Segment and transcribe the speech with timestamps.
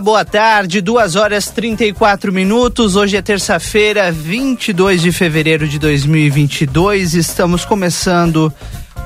[0.00, 2.96] Boa tarde, 2 horas 34 minutos.
[2.96, 7.14] Hoje é terça-feira, 22 de fevereiro de 2022.
[7.14, 8.52] Estamos começando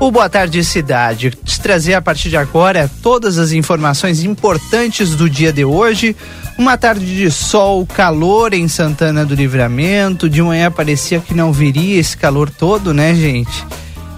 [0.01, 1.31] o Boa Tarde Cidade.
[1.31, 6.17] Te trazer a partir de agora todas as informações importantes do dia de hoje.
[6.59, 10.29] Uma tarde de sol, calor em Santana do Livramento.
[10.29, 13.65] De manhã parecia que não viria esse calor todo, né, gente?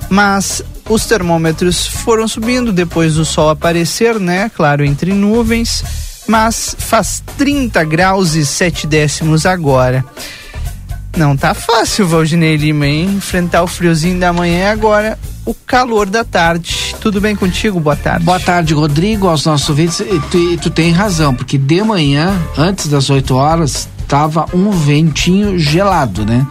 [0.09, 4.51] Mas os termômetros foram subindo depois do sol aparecer, né?
[4.55, 10.03] Claro, entre nuvens mas faz 30 graus e 7 décimos agora.
[11.15, 13.17] Não tá fácil, Valdinei Lima, hein?
[13.17, 16.97] Enfrentar o friozinho da manhã agora o calor da tarde.
[17.03, 17.79] Tudo bem contigo?
[17.79, 18.25] Boa tarde.
[18.25, 20.01] Boa tarde, Rodrigo, aos nossos ouvintes.
[20.01, 24.71] E tu, e tu tem razão, porque de manhã, antes das 8 horas, tava um
[24.71, 26.46] ventinho gelado, né?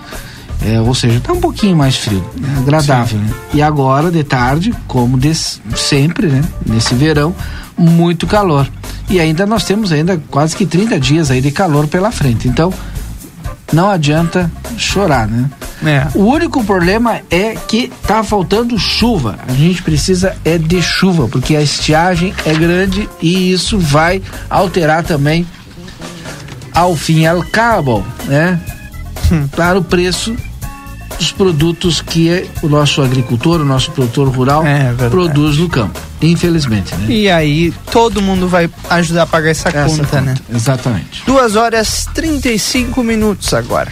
[0.64, 2.58] É, ou seja, tá um pouquinho mais frio, né?
[2.60, 3.34] agradável, né?
[3.52, 6.44] E agora, de tarde, como de sempre, né?
[6.68, 7.34] Nesse verão,
[7.76, 8.70] muito calor.
[9.12, 12.48] E ainda nós temos ainda quase que 30 dias aí de calor pela frente.
[12.48, 12.74] Então,
[13.74, 15.50] não adianta chorar, né?
[15.84, 16.08] É.
[16.18, 19.38] O único problema é que tá faltando chuva.
[19.46, 25.04] A gente precisa é de chuva, porque a estiagem é grande e isso vai alterar
[25.04, 25.46] também
[26.74, 28.62] ao fim e ao cabo, né?
[29.30, 29.46] Hum.
[29.50, 30.34] Para o preço
[31.18, 36.00] dos produtos que o nosso agricultor, o nosso produtor rural é, produz no campo.
[36.22, 37.06] Infelizmente, né?
[37.10, 40.36] E aí todo mundo vai ajudar a pagar essa, essa conta, conta, né?
[40.54, 41.24] Exatamente.
[41.26, 43.92] Duas horas 35 minutos agora.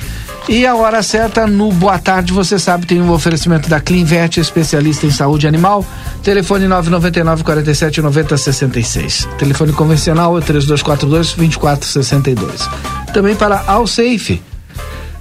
[0.50, 5.06] E a hora certa no Boa Tarde, você sabe, tem um oferecimento da Clinvet, especialista
[5.06, 5.86] em saúde animal.
[6.24, 9.28] Telefone 999 47 90 66.
[9.38, 12.68] Telefone convencional é 3242 2462.
[13.14, 14.42] Também para Alsafe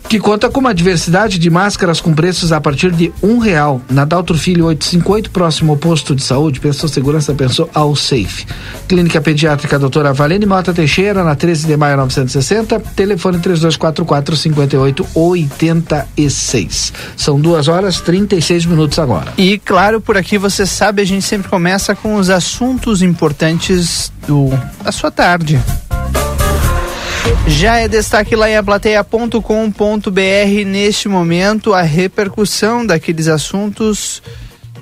[0.09, 3.83] que conta com uma diversidade de máscaras com preços a partir de um real.
[3.91, 8.47] Na Daltro Filho 858, próximo ao posto de saúde, pensou segurança, pensou ao Safe.
[8.89, 16.93] Clínica Pediátrica Doutora Valene Mota Teixeira, na 13 de maio 960, telefone 3244 5886.
[17.15, 19.35] São duas horas 36 minutos agora.
[19.37, 24.49] E claro, por aqui você sabe, a gente sempre começa com os assuntos importantes do,
[24.83, 25.61] da sua tarde.
[27.47, 29.41] Já é destaque lá em aplateia.com.br
[30.67, 34.23] neste momento a repercussão daqueles assuntos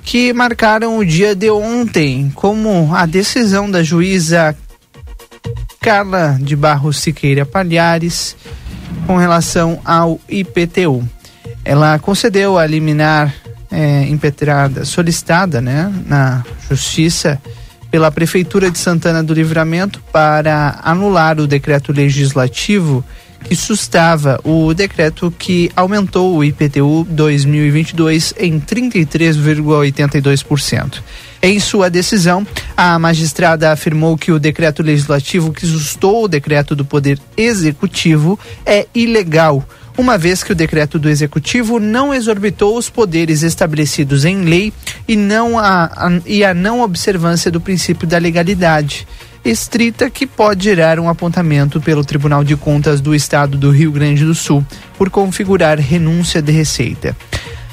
[0.03, 4.55] que marcaram o dia de ontem, como a decisão da juíza
[5.81, 8.35] Carla de Barros Siqueira Palhares
[9.05, 11.07] com relação ao IPTU.
[11.63, 13.33] Ela concedeu a liminar
[13.71, 17.41] é, impetrada, solicitada né, na Justiça
[17.89, 23.03] pela Prefeitura de Santana do Livramento para anular o decreto legislativo
[23.43, 31.01] que sustava o decreto que aumentou o IPTU 2022 em 33,82%.
[31.41, 36.83] Em sua decisão, a magistrada afirmou que o decreto legislativo que sustou o decreto do
[36.83, 39.63] Poder Executivo é ilegal
[39.97, 44.71] uma vez que o decreto do executivo não exorbitou os poderes estabelecidos em lei
[45.07, 49.07] e, não a, a, e a não observância do princípio da legalidade
[49.43, 54.25] estrita que pode gerar um apontamento pelo Tribunal de Contas do Estado do Rio Grande
[54.25, 54.65] do Sul
[54.97, 57.15] por configurar renúncia de receita.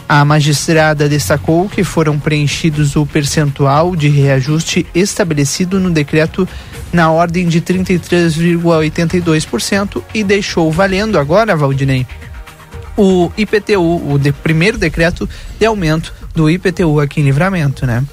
[0.08, 6.46] A magistrada destacou que foram preenchidos o percentual de reajuste estabelecido no decreto
[6.94, 12.06] na ordem de 33,82% e deixou valendo agora, Valdinei,
[12.96, 15.28] o IPTU, o de, primeiro decreto
[15.58, 18.04] de aumento do IPTU aqui em Livramento, né?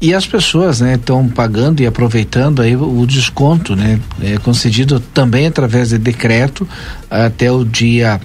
[0.00, 5.46] E as pessoas, né, estão pagando e aproveitando aí o desconto, né, é concedido também
[5.46, 6.66] através de decreto
[7.10, 8.18] até o dia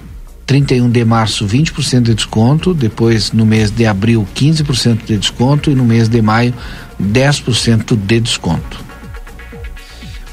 [0.46, 5.74] 31 de março 20% de desconto, depois no mês de abril 15% de desconto e
[5.74, 6.54] no mês de maio
[6.98, 8.85] 10% de desconto.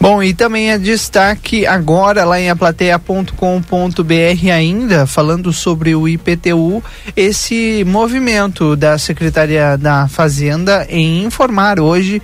[0.04, 6.84] Bom, e também é destaque agora lá em aplateia.com.br ainda, falando sobre o IPTU,
[7.16, 12.22] esse movimento da Secretaria da Fazenda em informar hoje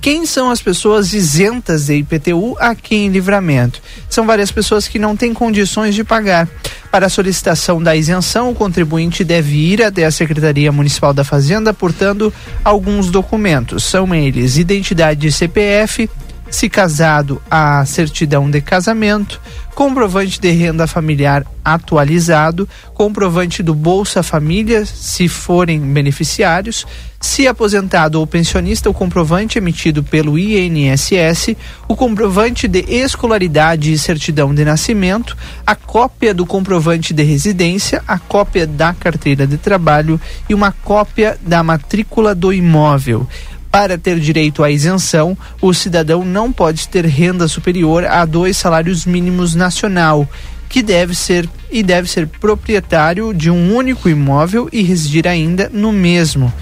[0.00, 3.80] quem são as pessoas isentas de IPTU aqui em Livramento?
[4.08, 6.48] São várias pessoas que não têm condições de pagar.
[6.90, 11.72] Para a solicitação da isenção, o contribuinte deve ir até a Secretaria Municipal da Fazenda
[11.72, 12.34] portando
[12.64, 13.84] alguns documentos.
[13.84, 16.10] São eles: identidade de CPF,
[16.50, 19.40] se casado, a certidão de casamento,
[19.74, 26.86] comprovante de renda familiar atualizado, comprovante do Bolsa Família, se forem beneficiários,
[27.20, 31.54] se aposentado ou pensionista, o comprovante emitido pelo INSS,
[31.86, 35.36] o comprovante de escolaridade e certidão de nascimento,
[35.66, 41.38] a cópia do comprovante de residência, a cópia da carteira de trabalho e uma cópia
[41.42, 43.28] da matrícula do imóvel
[43.70, 49.06] Para ter direito à isenção, o cidadão não pode ter renda superior a dois salários
[49.06, 50.28] mínimos nacional,
[50.68, 55.92] que deve ser e deve ser proprietário de um único imóvel e residir ainda no
[55.92, 56.52] mesmo,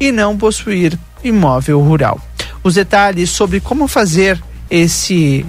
[0.00, 2.20] e não possuir imóvel rural.
[2.64, 5.46] Os detalhes sobre como fazer esse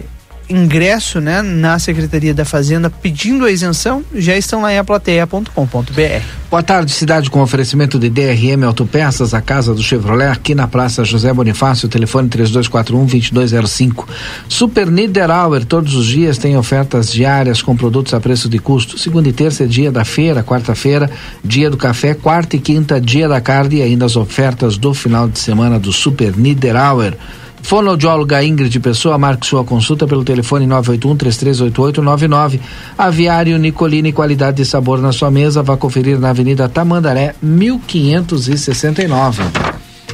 [0.50, 6.24] ingresso né, na Secretaria da Fazenda pedindo a isenção já estão lá em aplateia.com.br.
[6.50, 11.04] Boa tarde, cidade com oferecimento de DRM Autopeças, a casa do Chevrolet, aqui na Praça
[11.04, 14.06] José Bonifácio, telefone 3241-2205.
[14.48, 18.98] Super Niederauer, todos os dias tem ofertas diárias com produtos a preço de custo.
[18.98, 21.10] Segunda e terça é dia da feira, quarta-feira,
[21.44, 25.28] dia do café, quarta e quinta, dia da carne e ainda as ofertas do final
[25.28, 27.18] de semana do Super Niederauer.
[27.62, 32.60] Fonoaudióloga Ingrid Pessoa, marque sua consulta pelo telefone 981-338899.
[32.98, 35.64] Aviário Nicolini, qualidade e sabor na sua mesa.
[35.64, 39.44] Vá conferir na Avenida Tamandaré, 1569.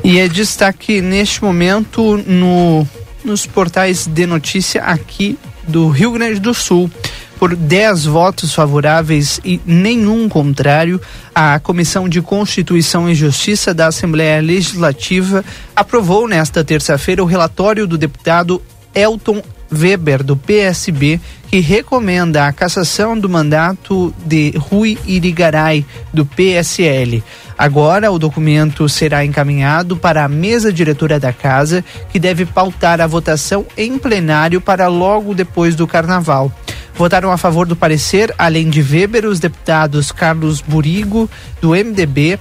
[0.03, 2.87] E é destaque neste momento no,
[3.23, 5.37] nos portais de notícia aqui
[5.67, 6.89] do Rio Grande do Sul
[7.39, 11.01] por 10 votos favoráveis e nenhum contrário,
[11.33, 15.43] a Comissão de Constituição e Justiça da Assembleia Legislativa
[15.75, 18.61] aprovou nesta terça-feira o relatório do deputado
[18.95, 19.41] Elton
[19.73, 27.23] Weber, do PSB, que recomenda a cassação do mandato de Rui Irigaray, do PSL.
[27.57, 33.07] Agora, o documento será encaminhado para a mesa diretora da casa, que deve pautar a
[33.07, 36.51] votação em plenário para logo depois do carnaval.
[36.95, 41.29] Votaram a favor do parecer, além de Weber, os deputados Carlos Burigo,
[41.59, 42.39] do MDB,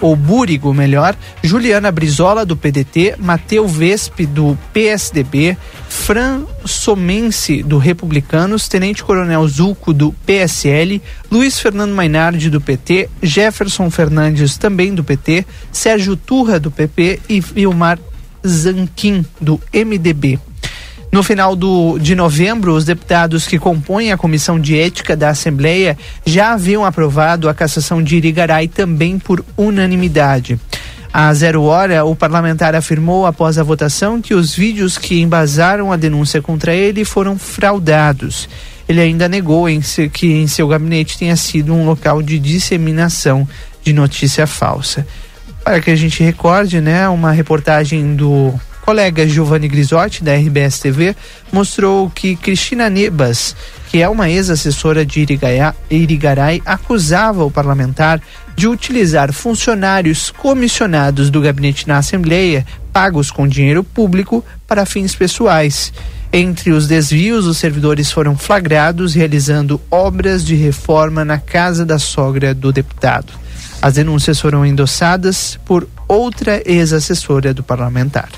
[0.00, 5.56] ou Búrigo, melhor, Juliana Brizola, do PDT, Mateu Vespe, do PSDB,
[5.88, 11.00] Fran Somense, do Republicanos, Tenente Coronel Zulco, do PSL,
[11.30, 17.40] Luiz Fernando Mainardi, do PT, Jefferson Fernandes, também do PT, Sérgio Turra, do PP e
[17.40, 17.98] Vilmar
[18.46, 20.38] Zanquim, do MDB.
[21.10, 25.96] No final do, de novembro, os deputados que compõem a Comissão de Ética da Assembleia
[26.24, 30.60] já haviam aprovado a cassação de Irigaray também por unanimidade.
[31.10, 35.96] À zero hora, o parlamentar afirmou após a votação que os vídeos que embasaram a
[35.96, 38.46] denúncia contra ele foram fraudados.
[38.86, 43.48] Ele ainda negou em se, que em seu gabinete tenha sido um local de disseminação
[43.82, 45.06] de notícia falsa.
[45.64, 48.54] Para que a gente recorde, né, uma reportagem do
[48.88, 51.14] colega Giovanni Grisotti, da RBS TV,
[51.52, 53.54] mostrou que Cristina Nebas,
[53.90, 55.26] que é uma ex-assessora de
[55.90, 58.18] Irigaray, acusava o parlamentar
[58.56, 65.92] de utilizar funcionários comissionados do gabinete na Assembleia, pagos com dinheiro público, para fins pessoais.
[66.32, 72.54] Entre os desvios, os servidores foram flagrados realizando obras de reforma na casa da sogra
[72.54, 73.34] do deputado.
[73.82, 78.30] As denúncias foram endossadas por outra ex-assessora do parlamentar.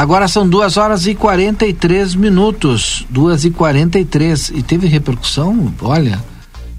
[0.00, 3.04] Agora são duas horas e 43 minutos.
[3.10, 6.18] Duas e 43 e teve repercussão, olha,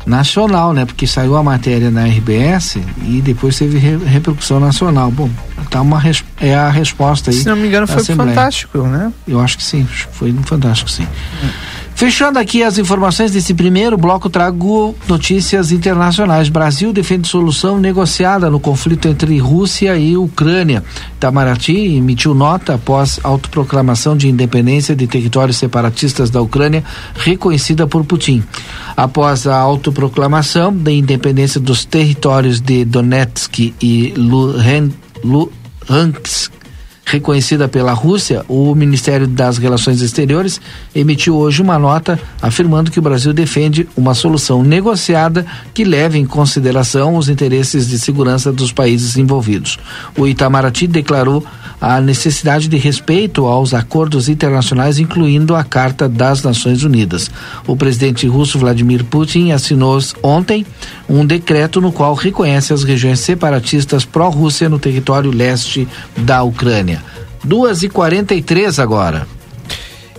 [0.08, 0.88] nacional, né?
[0.88, 5.12] Porque saiu a matéria na RBS e depois teve re repercussão nacional.
[5.12, 5.30] Bom,
[5.70, 6.02] tá uma
[6.40, 7.38] é a resposta aí.
[7.38, 8.32] Se não me engano, foi Assembleia.
[8.32, 9.14] fantástico, né?
[9.28, 11.08] Eu acho que sim, foi fantástico, sim.
[11.44, 11.81] É.
[12.02, 16.50] Fechando aqui as informações desse primeiro bloco, trago notícias internacionais.
[16.50, 20.84] Brasil defende solução negociada no conflito entre Rússia e Ucrânia.
[21.18, 28.44] Itamaraty emitiu nota após autoproclamação de independência de territórios separatistas da Ucrânia, reconhecida por Putin.
[28.98, 34.12] Após a autoproclamação da independência dos territórios de Donetsk e
[35.24, 35.52] Luhansk,
[37.12, 40.62] reconhecida pela Rússia, o Ministério das Relações Exteriores
[40.96, 46.26] emitiu hoje uma nota afirmando que o Brasil defende uma solução negociada que leve em
[46.26, 49.78] consideração os interesses de segurança dos países envolvidos.
[50.18, 51.46] O Itamaraty declarou
[51.82, 57.30] a necessidade de respeito aos acordos internacionais, incluindo a Carta das Nações Unidas.
[57.68, 60.66] O presidente russo Vladimir Putin assinou ontem
[61.10, 67.01] um decreto no qual reconhece as regiões separatistas pró-Rússia no território leste da Ucrânia.
[67.44, 69.28] Duas e quarenta e três agora.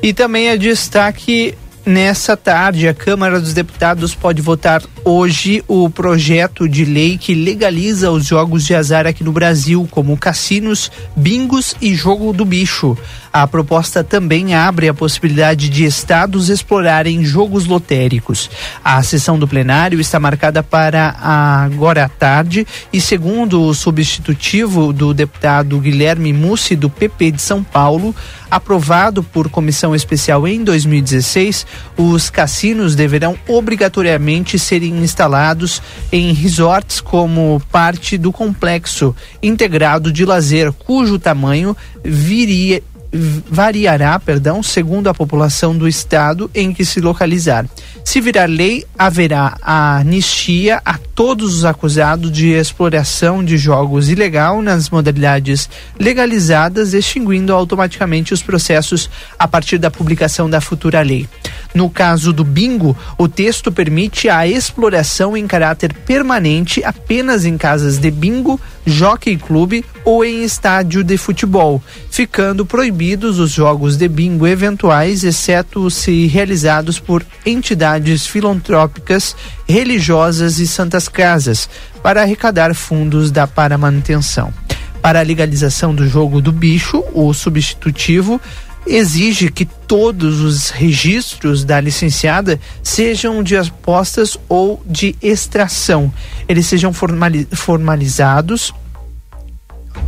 [0.03, 6.69] E também é destaque Nessa tarde, a Câmara dos Deputados pode votar hoje o projeto
[6.69, 11.93] de lei que legaliza os jogos de azar aqui no Brasil, como cassinos, bingos e
[11.93, 12.97] jogo do bicho.
[13.33, 18.51] A proposta também abre a possibilidade de estados explorarem jogos lotéricos.
[18.85, 25.15] A sessão do plenário está marcada para agora à tarde e, segundo o substitutivo do
[25.15, 28.15] deputado Guilherme Mussi, do PP de São Paulo,
[28.51, 37.63] aprovado por comissão especial em 2016, os cassinos deverão obrigatoriamente serem instalados em resorts como
[37.71, 42.83] parte do complexo integrado de lazer, cujo tamanho viria
[43.13, 47.67] variará, perdão, segundo a população do estado em que se localizar.
[48.05, 54.63] Se virar lei, haverá a anistia a todos os acusados de exploração de jogos ilegal
[54.63, 61.29] nas modalidades legalizadas, extinguindo automaticamente os processos a partir da publicação da futura lei.
[61.75, 67.99] No caso do bingo, o texto permite a exploração em caráter permanente apenas em casas
[67.99, 72.67] de bingo, jockey clube ou em estádio de futebol, ficando
[73.03, 79.35] proibidos os jogos de bingo eventuais, exceto se realizados por entidades filantrópicas,
[79.69, 81.69] religiosas e santas casas,
[82.01, 84.55] para arrecadar fundos da para manutenção.
[85.01, 88.41] Para a legalização do jogo do bicho, o substitutivo
[88.87, 96.13] exige que todos os registros da licenciada sejam de apostas ou de extração.
[96.49, 98.73] Eles sejam formalizados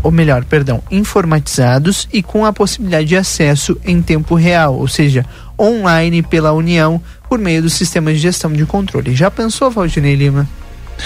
[0.04, 5.24] ou melhor, perdão, informatizados e com a possibilidade de acesso em tempo real, ou seja,
[5.58, 9.16] online pela União por meio do sistema de gestão de controle.
[9.16, 10.46] Já pensou, Valdinei Lima?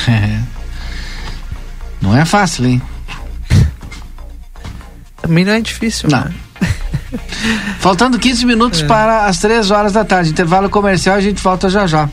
[2.02, 2.83] Não é fácil, hein?
[5.21, 6.25] Também não é difícil, não.
[6.25, 6.33] Né?
[7.81, 8.87] Faltando 15 minutos é.
[8.87, 10.31] para as 3 horas da tarde.
[10.31, 12.09] Intervalo comercial, a gente volta já já.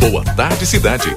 [0.00, 1.16] Boa tarde, cidade.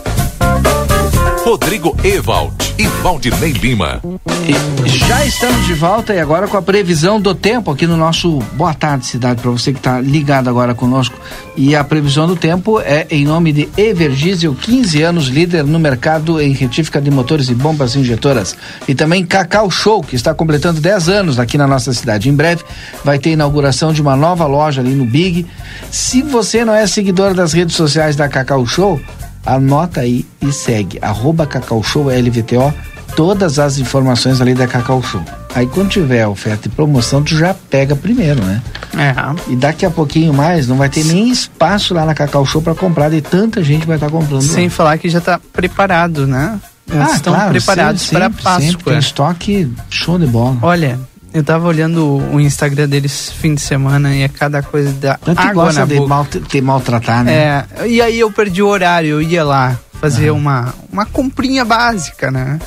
[1.43, 3.99] Rodrigo Ewald e Valdinei Lima.
[4.45, 8.37] E já estamos de volta e agora com a previsão do tempo aqui no nosso
[8.53, 11.19] Boa Tarde Cidade, para você que está ligado agora conosco.
[11.57, 16.39] E a previsão do tempo é em nome de Evergiesel, 15 anos, líder no mercado
[16.39, 18.55] em retífica de motores e bombas injetoras.
[18.87, 22.29] E também Cacau Show, que está completando 10 anos aqui na nossa cidade.
[22.29, 22.63] Em breve
[23.03, 25.47] vai ter inauguração de uma nova loja ali no Big.
[25.89, 29.01] Se você não é seguidor das redes sociais da Cacau Show,
[29.45, 30.99] anota aí e segue.
[31.01, 32.73] Arroba Cacau Show LVTO,
[33.15, 35.23] todas as informações ali da Cacau Show.
[35.53, 38.61] Aí quando tiver oferta e promoção, tu já pega primeiro, né?
[38.97, 39.51] É.
[39.51, 42.75] E daqui a pouquinho mais, não vai ter nem espaço lá na Cacau Show para
[42.75, 44.41] comprar, de tanta gente vai estar tá comprando.
[44.41, 44.69] Sem lá.
[44.69, 46.59] falar que já está preparado, né?
[46.89, 48.61] Eles ah, estão claro, preparados para Páscoa.
[48.61, 50.57] Sempre tem estoque show de bola.
[50.61, 50.99] Olha,
[51.33, 55.39] eu tava olhando o Instagram deles fim de semana e é cada coisa da Tanto
[55.39, 56.07] água gosta na de boca.
[56.07, 57.65] Mal, te maltratar, né?
[57.79, 62.31] É, e aí eu perdi o horário, eu ia lá fazer uma, uma comprinha básica,
[62.31, 62.59] né?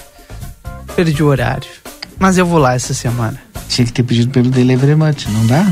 [0.97, 1.69] Perdi o horário.
[2.19, 3.39] Mas eu vou lá essa semana.
[3.69, 5.67] Tinha que ter pedido pelo Delivery Much, não dá?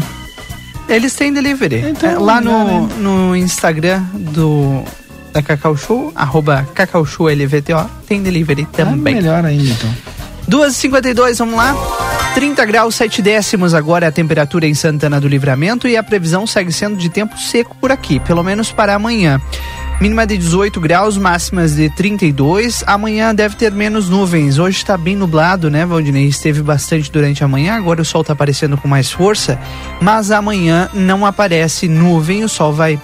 [0.88, 1.90] Eles têm delivery.
[1.90, 2.94] Então, é, lá no, né?
[2.99, 4.84] no Instagram do
[5.32, 9.14] da Cacau Show, arroba Cacau Show LVTO, tem delivery ah, também.
[9.14, 9.94] Ah, melhor ainda, então.
[10.50, 11.75] 2h52, vamos lá?
[12.35, 16.47] 30 graus 7 décimos agora é a temperatura em Santana do Livramento e a previsão
[16.47, 19.39] segue sendo de tempo seco por aqui, pelo menos para amanhã.
[20.01, 22.85] Mínima de 18 graus, máximas de 32.
[22.87, 24.59] Amanhã deve ter menos nuvens.
[24.59, 26.27] Hoje está bem nublado, né, Valdinei?
[26.27, 29.61] Esteve bastante durante a manhã, agora o sol está aparecendo com mais força,
[30.01, 32.99] mas amanhã não aparece nuvem, o sol vai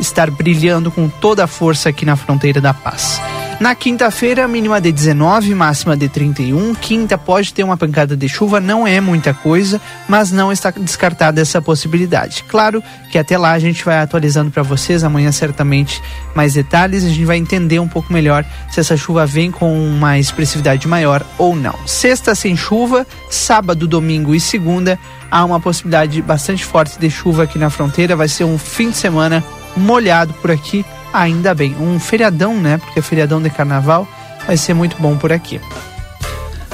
[0.00, 3.20] estar brilhando com toda a força aqui na fronteira da paz.
[3.62, 6.74] Na quinta-feira, mínima de 19, máxima de 31.
[6.74, 11.40] Quinta pode ter uma pancada de chuva, não é muita coisa, mas não está descartada
[11.40, 12.42] essa possibilidade.
[12.48, 16.02] Claro que até lá a gente vai atualizando para vocês, amanhã certamente
[16.34, 20.18] mais detalhes, a gente vai entender um pouco melhor se essa chuva vem com uma
[20.18, 21.78] expressividade maior ou não.
[21.86, 24.98] Sexta sem chuva, sábado, domingo e segunda
[25.30, 28.96] há uma possibilidade bastante forte de chuva aqui na fronteira, vai ser um fim de
[28.96, 29.44] semana
[29.76, 31.76] molhado por aqui ainda bem.
[31.78, 32.78] Um feriadão, né?
[32.78, 34.08] Porque é feriadão de carnaval
[34.46, 35.60] vai ser muito bom por aqui.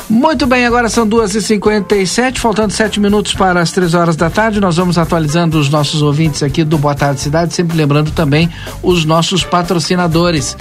[0.08, 4.58] Muito bem, agora são 2h57, faltando 7 minutos para as 3 horas da tarde.
[4.58, 8.48] Nós vamos atualizando os nossos ouvintes aqui do Boa Tarde Cidade, sempre lembrando também
[8.82, 10.56] os nossos patrocinadores.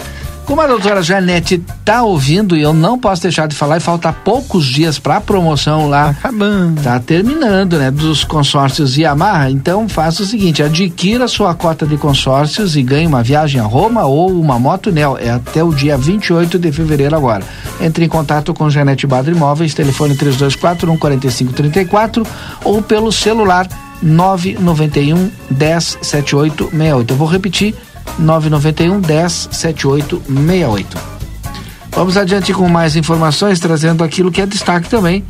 [0.48, 4.14] Como a doutora Janete tá ouvindo e eu não posso deixar de falar, e falta
[4.14, 6.06] poucos dias para a promoção lá.
[6.06, 6.82] Tá acabando.
[6.82, 7.92] Tá terminando, né?
[7.92, 9.52] Dos consórcios Yamaha.
[9.52, 14.06] Então faça o seguinte: adquira sua cota de consórcios e ganhe uma viagem a Roma
[14.06, 15.18] ou uma moto Nel.
[15.18, 17.44] É até o dia 28 de fevereiro agora.
[17.82, 22.26] Entre em contato com Janete Badre Imóveis, telefone 3241 4534
[22.64, 23.68] ou pelo celular
[24.02, 27.14] 991 10 7868.
[27.14, 27.76] Eu vou repetir
[28.20, 30.98] 991 10 7868.
[31.92, 35.24] Vamos adiante com mais informações, trazendo aquilo que é destaque também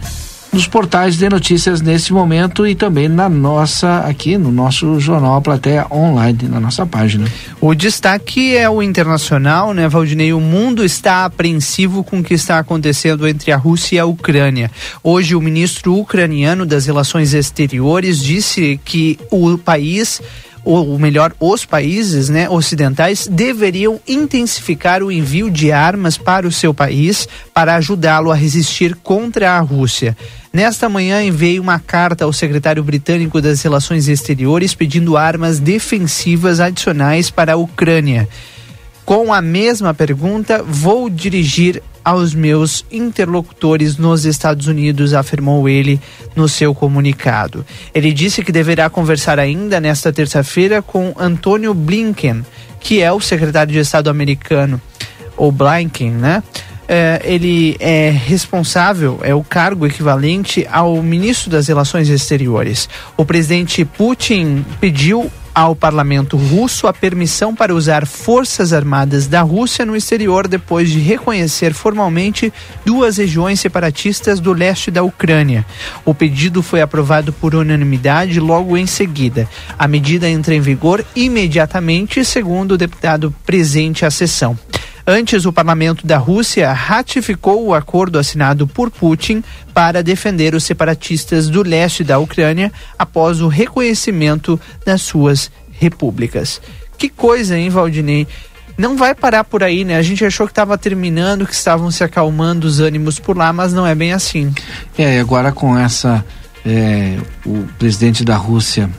[0.52, 5.42] nos portais de notícias nesse momento e também na nossa, aqui no nosso jornal A
[5.42, 7.28] Plateia Online, na nossa página.
[7.60, 10.34] O destaque é o internacional, né, Valdinei?
[10.34, 14.72] O mundo está apreensivo com o que está acontecendo entre a Rússia e a Ucrânia.
[15.04, 20.22] Hoje, o ministro ucraniano das Relações Exteriores disse que o país
[20.68, 26.74] ou melhor, os países né, ocidentais deveriam intensificar o envio de armas para o seu
[26.74, 30.18] país para ajudá-lo a resistir contra a Rússia.
[30.52, 37.30] Nesta manhã enviei uma carta ao secretário britânico das Relações Exteriores pedindo armas defensivas adicionais
[37.30, 38.28] para a Ucrânia.
[39.06, 46.00] Com a mesma pergunta, vou dirigir aos meus interlocutores nos Estados Unidos, afirmou ele
[46.38, 47.66] no seu comunicado.
[47.94, 52.46] Ele disse que deverá conversar ainda nesta terça-feira com Antônio Blinken,
[52.80, 54.80] que é o secretário de Estado americano,
[55.36, 56.42] ou Blinken, né?
[56.88, 62.88] É, ele é responsável, é o cargo equivalente ao ministro das Relações Exteriores.
[63.18, 69.88] O presidente Putin pediu ao parlamento russo a permissão para usar forças armadas da Rússia
[69.88, 72.54] no exterior depois de reconhecer formalmente
[72.86, 75.66] duas regiões separatistas do leste da Ucrânia.
[76.06, 79.50] O pedido foi aprovado por unanimidade logo em seguida.
[79.80, 84.56] A medida entra em vigor imediatamente, segundo o deputado presente à sessão.
[85.10, 89.42] Antes, o parlamento da Rússia ratificou o acordo assinado por Putin
[89.74, 96.62] para defender os separatistas do leste da Ucrânia após o reconhecimento das suas repúblicas.
[96.98, 98.28] Que coisa, hein, Valdinei?
[98.78, 99.96] Não vai parar por aí, né?
[99.96, 103.72] A gente achou que estava terminando, que estavam se acalmando os ânimos por lá, mas
[103.72, 104.54] não é bem assim.
[104.98, 106.24] É, agora com essa.
[106.66, 108.90] É, o presidente da Rússia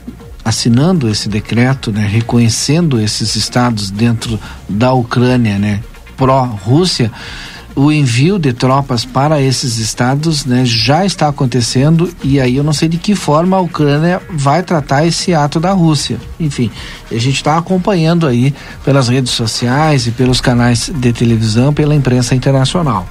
[0.43, 5.79] assinando esse decreto, né, reconhecendo esses estados dentro da Ucrânia, né,
[6.19, 7.09] pró-Rússia,
[7.75, 12.73] o envio de tropas para esses estados né, já está acontecendo e aí eu não
[12.73, 16.19] sei de que forma a Ucrânia vai tratar esse ato da Rússia.
[16.37, 16.69] Enfim,
[17.09, 22.35] a gente está acompanhando aí pelas redes sociais e pelos canais de televisão, pela imprensa
[22.35, 23.07] internacional.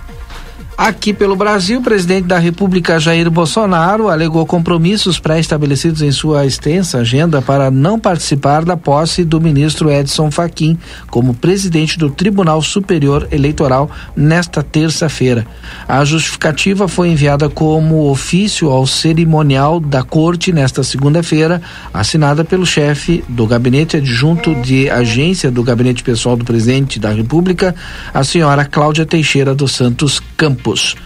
[0.78, 6.98] Aqui pelo Brasil, o presidente da República Jair Bolsonaro alegou compromissos pré-estabelecidos em sua extensa
[6.98, 10.79] agenda para não participar da posse do ministro Edson Fachin
[11.11, 15.44] como presidente do Tribunal Superior Eleitoral nesta terça-feira.
[15.88, 21.61] A justificativa foi enviada como ofício ao cerimonial da corte nesta segunda-feira,
[21.92, 27.74] assinada pelo chefe do gabinete adjunto de agência do gabinete pessoal do presidente da República,
[28.14, 30.67] a senhora Cláudia Teixeira dos Santos Campos.
[30.68, 30.96] Campos.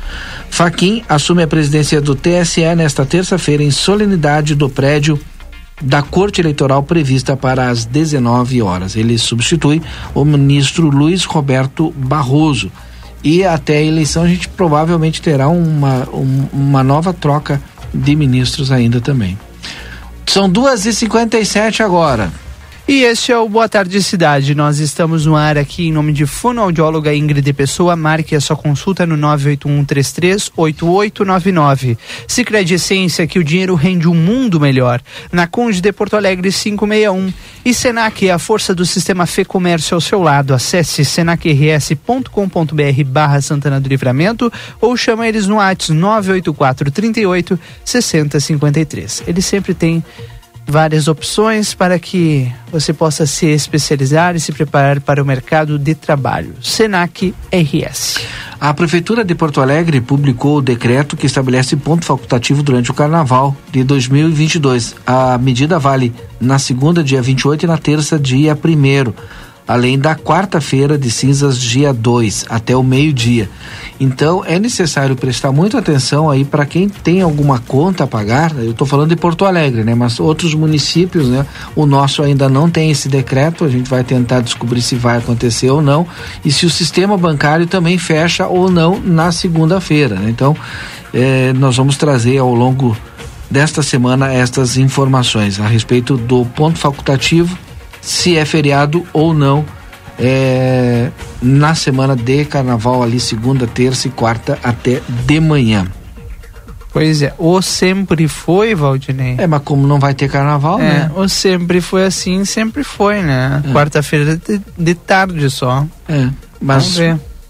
[0.50, 5.18] Faquim assume a presidência do TSE nesta terça-feira em solenidade do prédio
[5.80, 8.96] da Corte Eleitoral prevista para as 19 horas.
[8.96, 9.82] Ele substitui
[10.14, 12.70] o ministro Luiz Roberto Barroso.
[13.24, 17.62] E até a eleição a gente provavelmente terá uma, um, uma nova troca
[17.94, 19.38] de ministros ainda também.
[20.26, 22.32] São duas e cinquenta e sete agora.
[22.86, 24.56] E este é o Boa Tarde Cidade.
[24.56, 27.94] Nós estamos no ar aqui em nome de fonoaudióloga Ingrid Pessoa.
[27.94, 31.96] Marque a sua consulta no 981338899.
[32.26, 35.00] Sicredi Essência, que o dinheiro rende um mundo melhor.
[35.30, 37.32] Na Conde de Porto Alegre 561.
[37.64, 40.52] E Senac, a força do sistema Fê Comércio ao seu lado.
[40.52, 49.22] Acesse senacrs.com.br barra Santana do Livramento ou chama eles no WhatsApp 984 38 6053.
[49.28, 50.02] Eles sempre têm
[50.66, 55.94] várias opções para que você possa se especializar e se preparar para o mercado de
[55.94, 56.54] trabalho.
[56.62, 58.18] Senac RS.
[58.60, 63.56] A Prefeitura de Porto Alegre publicou o decreto que estabelece ponto facultativo durante o Carnaval
[63.72, 64.94] de 2022.
[65.04, 69.12] A medida vale na segunda, dia 28 e na terça, dia 1
[69.66, 73.48] além da quarta-feira de cinzas, dia 2, até o meio-dia.
[74.00, 78.52] Então é necessário prestar muita atenção aí para quem tem alguma conta a pagar.
[78.56, 79.94] Eu estou falando de Porto Alegre, né?
[79.94, 81.46] Mas outros municípios, né?
[81.76, 83.64] O nosso ainda não tem esse decreto.
[83.64, 86.06] A gente vai tentar descobrir se vai acontecer ou não
[86.44, 90.16] e se o sistema bancário também fecha ou não na segunda-feira.
[90.16, 90.30] Né?
[90.30, 90.56] Então
[91.14, 92.96] é, nós vamos trazer ao longo
[93.50, 97.56] desta semana estas informações a respeito do ponto facultativo
[98.02, 99.64] se é feriado ou não
[100.18, 101.10] é,
[101.40, 105.86] na semana de carnaval, ali segunda, terça e quarta até de manhã.
[106.92, 109.36] Pois é, ou sempre foi, Valdinei.
[109.38, 111.10] É, mas como não vai ter carnaval, é, né?
[111.14, 113.62] Ou sempre foi assim, sempre foi, né?
[113.64, 113.72] É.
[113.72, 115.86] Quarta-feira de, de, tarde só.
[116.06, 116.28] É,
[116.60, 116.98] mas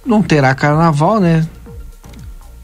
[0.06, 1.44] não terá carnaval, né?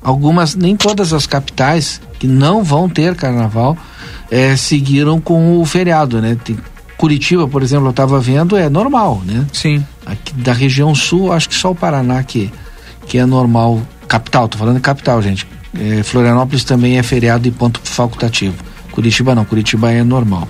[0.01, 3.77] Algumas, nem todas as capitais que não vão ter carnaval
[4.31, 6.37] é, seguiram com o feriado, né?
[6.45, 6.57] Tem
[6.99, 9.47] Curitiba, por exemplo, eu estava vendo, é normal, né?
[9.53, 9.87] Sim.
[10.05, 12.53] Aqui da região sul, acho que só o Paraná que,
[13.07, 13.81] que é normal.
[14.09, 15.47] Capital, tô falando capital, gente.
[15.79, 18.57] É, Florianópolis também é feriado e ponto facultativo.
[18.91, 20.49] Curitiba não, Curitiba é normal.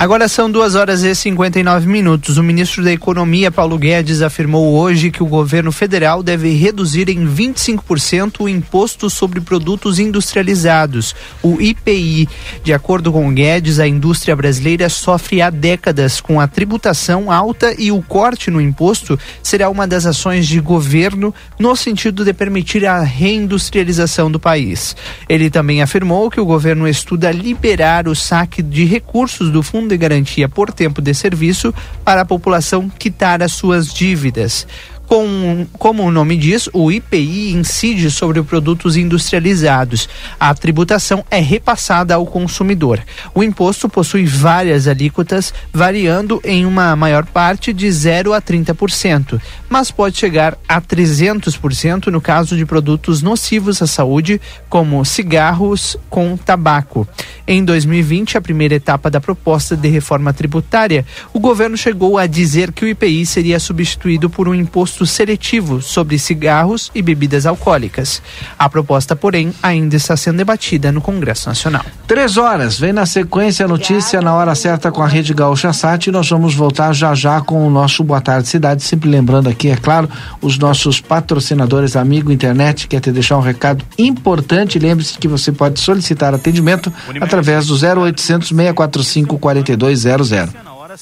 [0.00, 2.38] Agora são duas horas e 59 minutos.
[2.38, 7.26] O ministro da Economia, Paulo Guedes, afirmou hoje que o governo federal deve reduzir em
[7.26, 12.28] 25% o imposto sobre produtos industrializados, o IPI.
[12.62, 17.90] De acordo com Guedes, a indústria brasileira sofre há décadas com a tributação alta e
[17.90, 23.00] o corte no imposto será uma das ações de governo no sentido de permitir a
[23.00, 24.94] reindustrialização do país.
[25.28, 29.96] Ele também afirmou que o governo estuda liberar o saque de recursos do Fundo de
[29.96, 31.74] Garantia por Tempo de Serviço
[32.04, 34.66] para a população quitar as suas dívidas.
[35.08, 40.06] Com, como o nome diz, o IPI incide sobre produtos industrializados.
[40.38, 43.00] A tributação é repassada ao consumidor.
[43.34, 49.90] O imposto possui várias alíquotas, variando em uma maior parte de 0 a 30%, mas
[49.90, 57.08] pode chegar a 300% no caso de produtos nocivos à saúde, como cigarros com tabaco.
[57.46, 62.72] Em 2020, a primeira etapa da proposta de reforma tributária, o governo chegou a dizer
[62.72, 68.22] que o IPI seria substituído por um imposto seletivo sobre cigarros e bebidas alcoólicas.
[68.58, 71.84] A proposta, porém, ainda está sendo debatida no Congresso Nacional.
[72.06, 76.06] Três horas, vem na sequência a notícia na hora certa com a Rede Gaúcha Sat
[76.06, 79.68] e nós vamos voltar já já com o nosso Boa Tarde Cidade, sempre lembrando aqui,
[79.68, 80.08] é claro,
[80.40, 85.80] os nossos patrocinadores, amigo internet, quer te deixar um recado importante, lembre-se que você pode
[85.80, 90.30] solicitar atendimento através através do 0800 645 4200.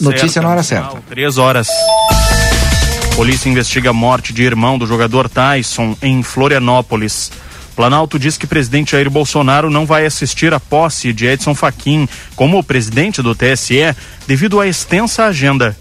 [0.01, 0.97] Notícia na hora certa.
[1.09, 1.69] Três horas.
[3.17, 7.33] Polícia investiga a morte de irmão do jogador Tyson em Florianópolis.
[7.75, 12.63] Planalto diz que presidente Jair Bolsonaro não vai assistir à posse de Edson Fachin como
[12.63, 15.75] presidente do TSE devido à extensa agenda.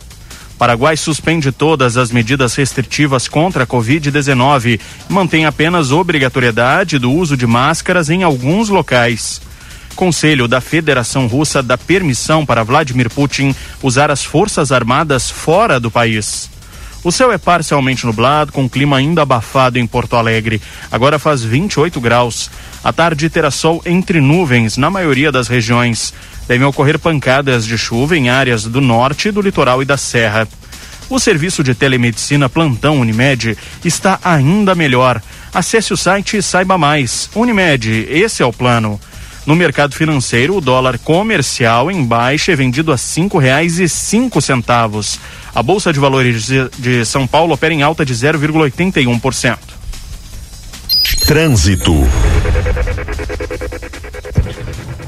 [0.57, 7.35] Paraguai suspende todas as medidas restritivas contra a Covid-19 e mantém apenas obrigatoriedade do uso
[7.35, 9.41] de máscaras em alguns locais.
[9.93, 15.91] Conselho da Federação Russa dá permissão para Vladimir Putin usar as forças armadas fora do
[15.91, 16.54] país.
[17.05, 20.59] O céu é parcialmente nublado, com clima ainda abafado em Porto Alegre.
[20.91, 22.49] Agora faz 28 graus.
[22.83, 26.15] A tarde terá sol entre nuvens na maioria das regiões.
[26.47, 30.47] Devem ocorrer pancadas de chuva em áreas do norte, do litoral e da serra.
[31.07, 35.21] O serviço de telemedicina Plantão Unimed está ainda melhor.
[35.53, 37.29] Acesse o site e saiba mais.
[37.35, 38.99] Unimed, esse é o plano.
[39.45, 44.41] No mercado financeiro, o dólar comercial em baixa é vendido a cinco reais e cinco
[44.41, 45.19] centavos.
[45.53, 46.47] A Bolsa de Valores
[46.79, 49.57] de São Paulo opera em alta de 0,81%.
[51.27, 51.93] Trânsito.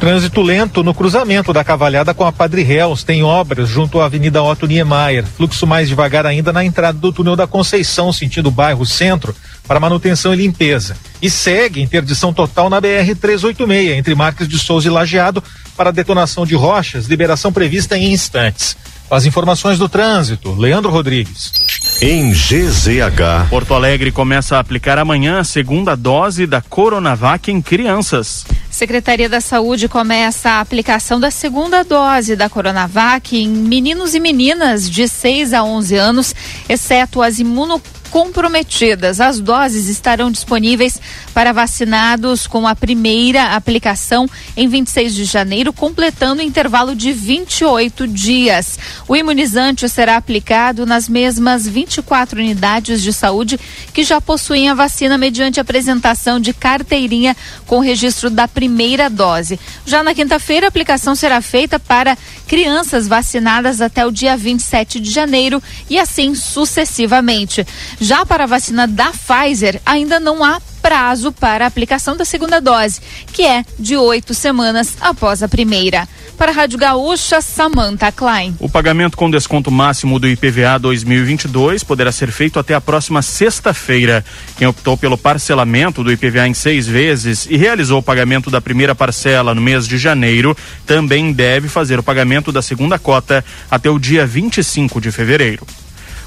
[0.07, 3.03] Trânsito lento no cruzamento da Cavalhada com a Padre Réus.
[3.03, 5.25] Tem obras junto à Avenida Otto Niemeyer.
[5.25, 9.35] Fluxo mais devagar ainda na entrada do túnel da Conceição, sentido bairro Centro,
[9.67, 10.95] para manutenção e limpeza.
[11.21, 15.43] E segue interdição total na BR 386, entre Marques de Souza e Lajeado,
[15.75, 18.77] para detonação de rochas, liberação prevista em instantes.
[19.09, 21.53] As informações do trânsito, Leandro Rodrigues.
[22.01, 23.47] Em GZH.
[23.49, 28.45] Porto Alegre começa a aplicar amanhã a segunda dose da Coronavac em crianças.
[28.69, 34.89] Secretaria da Saúde começa a aplicação da segunda dose da Coronavac em meninos e meninas
[34.89, 36.35] de 6 a 11 anos,
[36.67, 39.19] exceto as imunocomprometidas comprometidas.
[39.19, 40.99] As doses estarão disponíveis
[41.33, 48.07] para vacinados com a primeira aplicação em 26 de janeiro, completando o intervalo de 28
[48.07, 48.79] dias.
[49.07, 53.59] O imunizante será aplicado nas mesmas 24 unidades de saúde
[53.93, 59.59] que já possuem a vacina mediante apresentação de carteirinha com registro da primeira dose.
[59.85, 62.17] Já na quinta-feira, a aplicação será feita para
[62.47, 67.67] crianças vacinadas até o dia 27 de janeiro e assim sucessivamente.
[67.99, 72.61] Já para a vacina da Pfizer, ainda não há prazo para a aplicação da segunda
[72.61, 73.01] dose,
[73.33, 76.07] que é de oito semanas após a primeira.
[76.37, 78.55] Para a Rádio Gaúcha, Samantha Klein.
[78.59, 84.23] O pagamento com desconto máximo do IPVA 2022 poderá ser feito até a próxima sexta-feira.
[84.55, 88.93] Quem optou pelo parcelamento do IPVA em seis vezes e realizou o pagamento da primeira
[88.93, 93.97] parcela no mês de janeiro também deve fazer o pagamento da segunda cota até o
[93.97, 95.65] dia 25 de fevereiro.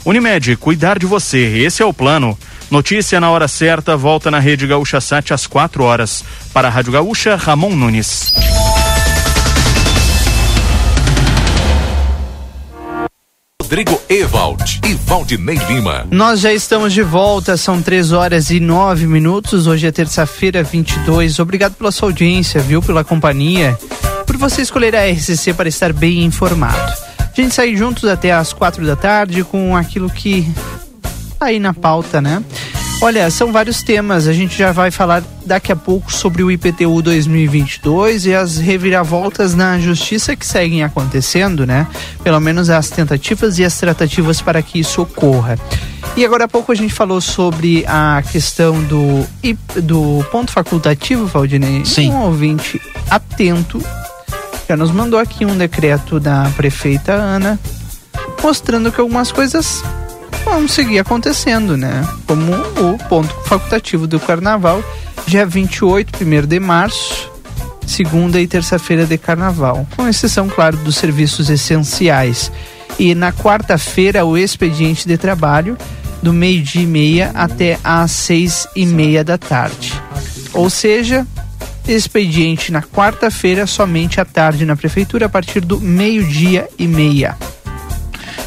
[0.05, 2.37] Unimed, cuidar de você, esse é o plano.
[2.69, 6.25] Notícia na hora certa, volta na Rede Gaúcha Sat às 4 horas.
[6.53, 8.33] Para a Rádio Gaúcha, Ramon Nunes.
[13.71, 16.05] Rodrigo Ewald e Valdinei Lima.
[16.11, 19.69] Nós já estamos de volta, são 3 horas e 9 minutos.
[19.69, 21.39] Hoje é terça-feira, 22.
[21.39, 22.83] Obrigado pela sua audiência, viu?
[22.83, 23.79] Pela companhia.
[24.27, 26.93] Por você escolher a RCC para estar bem informado.
[27.17, 30.53] A gente sai juntos até as quatro da tarde com aquilo que
[31.39, 32.43] tá aí na pauta, né?
[33.03, 34.29] Olha, são vários temas.
[34.29, 39.55] A gente já vai falar daqui a pouco sobre o IPTU 2022 e as reviravoltas
[39.55, 41.87] na justiça que seguem acontecendo, né?
[42.23, 45.59] Pelo menos as tentativas e as tratativas para que isso ocorra.
[46.15, 49.27] E agora há pouco a gente falou sobre a questão do,
[49.83, 51.87] do ponto facultativo, Valdinei.
[51.87, 52.11] Sim.
[52.11, 53.83] Um ouvinte atento
[54.69, 57.59] já nos mandou aqui um decreto da prefeita Ana
[58.43, 59.83] mostrando que algumas coisas
[60.45, 62.07] vão seguir acontecendo, né?
[62.27, 64.83] Como o ponto facultativo do carnaval,
[65.27, 67.31] dia 28, 1 de março,
[67.87, 72.51] segunda e terça-feira de carnaval, com exceção, claro, dos serviços essenciais.
[72.99, 75.77] E na quarta-feira, o expediente de trabalho,
[76.23, 79.93] do meio-dia e meia até às seis e meia da tarde.
[80.53, 81.27] Ou seja,
[81.89, 87.37] expediente na quarta-feira, somente à tarde na prefeitura, a partir do meio-dia e meia.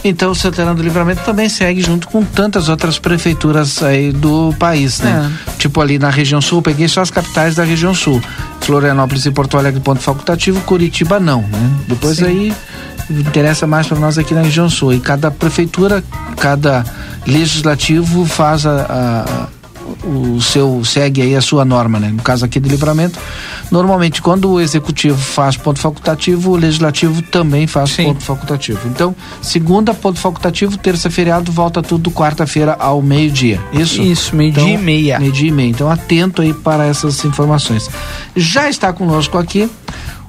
[0.03, 4.99] Então o Santana do Livramento também segue junto com tantas outras prefeituras aí do país,
[4.99, 5.31] né?
[5.47, 5.51] É.
[5.57, 8.21] Tipo ali na região sul, peguei só as capitais da região sul.
[8.61, 11.71] Florianópolis e Porto Alegre ponto facultativo, Curitiba não, né?
[11.87, 12.25] Depois Sim.
[12.25, 12.53] aí
[13.09, 14.93] interessa mais para nós aqui na região sul.
[14.93, 16.03] E cada prefeitura,
[16.37, 16.85] cada
[17.25, 19.47] legislativo faz a, a
[20.03, 22.09] o seu segue aí a sua norma, né?
[22.09, 23.19] No caso aqui de livramento,
[23.71, 28.05] normalmente quando o executivo faz ponto facultativo, o legislativo também faz Sim.
[28.05, 28.79] ponto facultativo.
[28.87, 33.61] Então, segunda ponto facultativo, terça feriado, volta tudo quarta-feira ao meio-dia.
[33.71, 34.01] Isso?
[34.01, 35.19] Isso, meio-dia então, e meia.
[35.19, 35.69] Meio-dia e meia.
[35.69, 37.89] Então, atento aí para essas informações.
[38.35, 39.69] Já está conosco aqui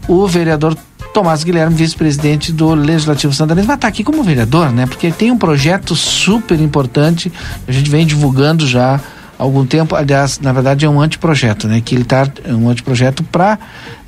[0.06, 0.76] o vereador
[1.14, 4.84] Tomás Guilherme, vice-presidente do Legislativo Santanense, mas está aqui como vereador, né?
[4.84, 7.32] Porque tem um projeto super importante,
[7.68, 9.00] a gente vem divulgando já
[9.38, 11.80] algum tempo, aliás, na verdade é um anteprojeto, né?
[11.80, 13.58] Que ele está é um anteprojeto para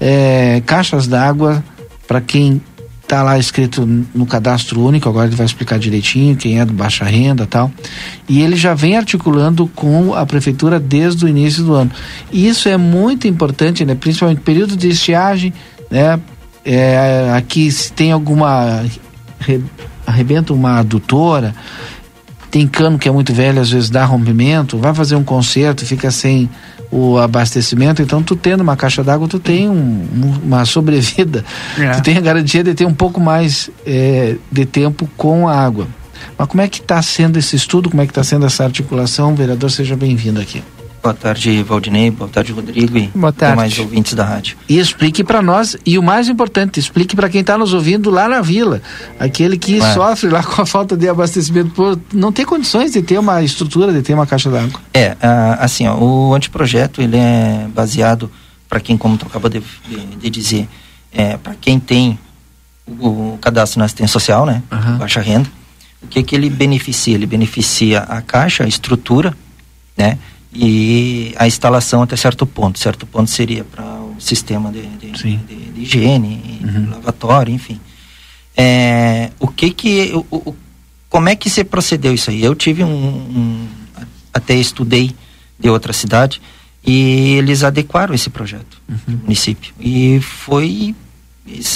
[0.00, 1.62] é, caixas d'água
[2.06, 2.60] para quem
[3.06, 7.04] está lá escrito no cadastro único, agora ele vai explicar direitinho quem é do baixa
[7.04, 7.70] renda tal.
[8.28, 11.90] E ele já vem articulando com a prefeitura desde o início do ano.
[12.32, 13.94] E isso é muito importante, né?
[13.94, 15.52] Principalmente período de estiagem,
[15.90, 16.18] né?
[16.64, 18.84] É, aqui se tem alguma
[20.06, 21.54] arrebenta uma adutora,
[22.56, 26.10] tem cano que é muito velho, às vezes dá rompimento, vai fazer um conserto, fica
[26.10, 26.48] sem
[26.90, 31.44] o abastecimento, então tu tendo uma caixa d'água, tu tem um, uma sobrevida,
[31.78, 31.90] é.
[31.90, 35.86] tu tem a garantia de ter um pouco mais é, de tempo com a água.
[36.38, 39.34] Mas como é que está sendo esse estudo, como é que está sendo essa articulação?
[39.34, 40.62] Vereador, seja bem-vindo aqui.
[41.06, 42.10] Boa tarde, Valdinei.
[42.10, 42.98] Boa tarde, Rodrigo.
[42.98, 43.54] E Boa tarde.
[43.54, 44.56] mais ouvintes da rádio.
[44.68, 48.28] E explique para nós, e o mais importante, explique para quem está nos ouvindo lá
[48.28, 48.82] na vila,
[49.16, 49.94] aquele que é.
[49.94, 53.92] sofre lá com a falta de abastecimento, por não ter condições de ter uma estrutura,
[53.92, 54.80] de ter uma caixa d'água.
[54.92, 55.16] É,
[55.60, 58.28] assim, ó, o anteprojeto ele é baseado,
[58.68, 60.68] para quem, como tu acabou de, de, de dizer,
[61.12, 62.18] é, para quem tem
[62.84, 64.60] o, o, cadastro na assistência social, né?
[64.72, 64.98] Uhum.
[64.98, 65.48] Baixa renda.
[66.02, 67.14] O que que ele beneficia?
[67.14, 69.32] Ele beneficia a caixa, a estrutura,
[69.96, 70.18] né?
[70.58, 72.78] E a instalação até certo ponto.
[72.78, 76.90] Certo ponto seria para o sistema de, de, de, de higiene, uhum.
[76.90, 77.78] lavatório, enfim.
[78.56, 80.56] É, o que que, o, o,
[81.10, 82.42] como é que se procedeu isso aí?
[82.42, 83.68] Eu tive um, um,
[84.32, 85.14] até estudei
[85.58, 86.40] de outra cidade
[86.84, 88.98] e eles adequaram esse projeto uhum.
[89.06, 90.94] do município e foi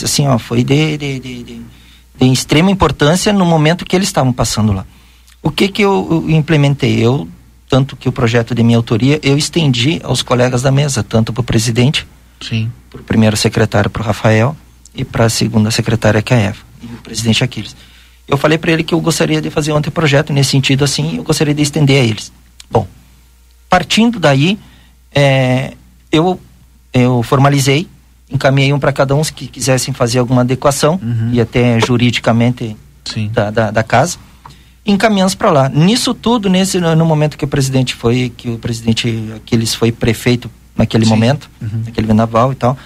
[0.05, 1.63] assim ó foi de, de, de, de,
[2.33, 4.87] extrema importância no momento que eles estavam passando lá
[5.43, 7.27] o que que eu, eu implementei eu
[7.71, 11.41] tanto que o projeto de minha autoria eu estendi aos colegas da mesa, tanto para
[11.41, 12.05] o presidente,
[12.91, 14.57] para o primeiro secretário, para o Rafael,
[14.93, 17.77] e para a segunda secretária, que é a Eva, e o presidente Aquiles.
[18.27, 21.23] Eu falei para ele que eu gostaria de fazer ontem projeto nesse sentido assim, eu
[21.23, 22.33] gostaria de estender a eles.
[22.69, 22.89] Bom,
[23.69, 24.59] partindo daí,
[25.15, 25.75] é,
[26.11, 26.41] eu,
[26.93, 27.87] eu formalizei,
[28.29, 31.31] encaminhei um para cada um, que quisessem fazer alguma adequação, uhum.
[31.33, 32.77] e até juridicamente
[33.33, 34.19] da, da, da casa
[34.85, 35.69] encaminhamos para lá.
[35.69, 40.51] Nisso tudo, nesse no momento que o presidente foi, que o presidente Aquiles foi prefeito
[40.77, 41.11] naquele Sim.
[41.11, 41.83] momento, uhum.
[41.85, 42.77] naquele vendaval e tal,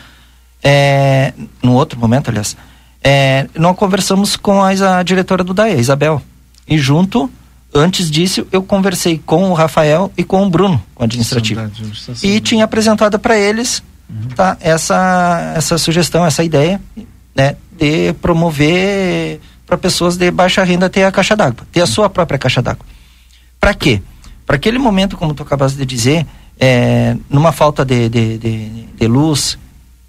[0.62, 2.56] é, no outro momento, aliás,
[3.02, 6.22] é, nós conversamos com a, a diretora do DAE, Isabel,
[6.66, 7.30] e junto
[7.72, 11.60] antes disso eu conversei com o Rafael e com o Bruno, o administrativo,
[12.22, 14.28] e tinha apresentado para eles uhum.
[14.34, 16.80] tá, essa essa sugestão, essa ideia,
[17.34, 22.08] né, de promover para pessoas de baixa renda ter a caixa d'água, ter a sua
[22.08, 22.84] própria caixa d'água.
[23.58, 24.02] Para quê?
[24.46, 26.26] Para aquele momento, como tu acabaste de dizer,
[26.60, 29.58] é, numa falta de, de, de, de luz,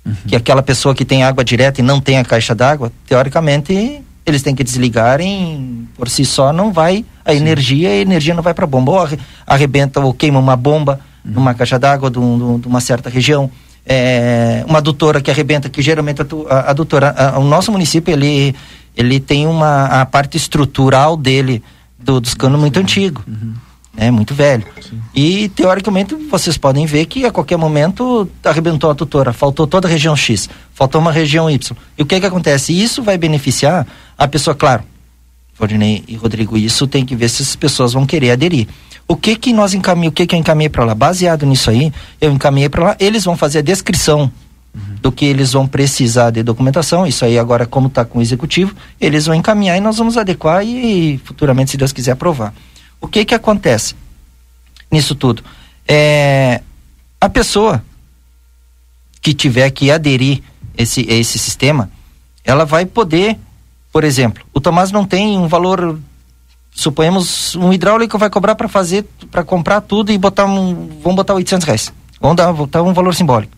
[0.06, 0.14] uhum.
[0.28, 4.42] que aquela pessoa que tem água direta e não tem a caixa d'água, teoricamente eles
[4.42, 7.38] têm que desligar em, por si só, não vai a Sim.
[7.38, 8.92] energia, a energia não vai para a bomba.
[8.92, 9.10] Ou
[9.46, 11.34] arrebenta ou queima uma bomba uhum.
[11.34, 13.50] numa caixa d'água de, um, de, uma certa região.
[13.88, 18.56] É, uma adutora que arrebenta, que geralmente a, a adutora, a, o nosso município, ele
[18.96, 21.64] ele tem uma a parte estrutural dele
[21.98, 23.24] do, dos canos muito antigo.
[23.28, 23.54] Uhum.
[23.94, 24.12] né?
[24.12, 24.64] Muito velho.
[24.82, 25.02] Sim.
[25.14, 29.92] E teoricamente vocês podem ver que a qualquer momento arrebentou a tutora, faltou toda a
[29.92, 31.78] região X, faltou uma região Y.
[31.98, 32.72] E o que que acontece?
[32.80, 33.86] Isso vai beneficiar
[34.18, 34.84] a pessoa, claro.
[35.58, 38.68] Valdinei e Rodrigo, isso tem que ver se as pessoas vão querer aderir.
[39.08, 40.94] O que que nós encaminhamos, o que que eu encaminhei para lá?
[40.94, 44.30] Baseado nisso aí, eu encaminhei para lá, eles vão fazer a descrição.
[45.02, 48.76] Do que eles vão precisar de documentação, isso aí agora como está com o executivo,
[49.00, 52.54] eles vão encaminhar e nós vamos adequar e, futuramente, se Deus quiser, aprovar.
[53.00, 53.96] O que que acontece
[54.92, 55.44] nisso tudo?
[55.88, 56.62] É,
[57.22, 57.84] a pessoa
[59.22, 60.42] que tiver que aderir
[60.78, 61.90] esse esse sistema,
[62.44, 63.38] ela vai poder,
[63.92, 66.00] por exemplo, o Tomás não tem um valor
[66.72, 71.34] suponhamos um hidráulico vai cobrar para fazer para comprar tudo e botar um vamos botar
[71.34, 73.56] 800 reais vamos dar botar um valor simbólico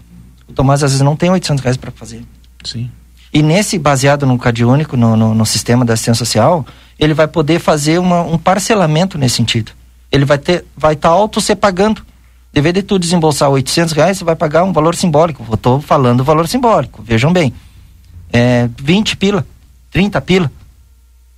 [0.48, 2.24] o Tomás às vezes não tem 800 reais para fazer.
[2.64, 2.90] Sim.
[3.34, 6.66] E nesse baseado no CAD único no, no, no sistema da assistência social
[6.98, 9.72] ele vai poder fazer uma, um parcelamento nesse sentido.
[10.12, 12.06] Ele vai ter vai estar tá auto se pagando.
[12.52, 15.46] Dever de tu desembolsar 800 reais você vai pagar um valor simbólico.
[15.48, 17.54] Eu estou falando valor simbólico vejam bem.
[18.32, 19.46] É 20 pila
[19.92, 20.52] 30 pila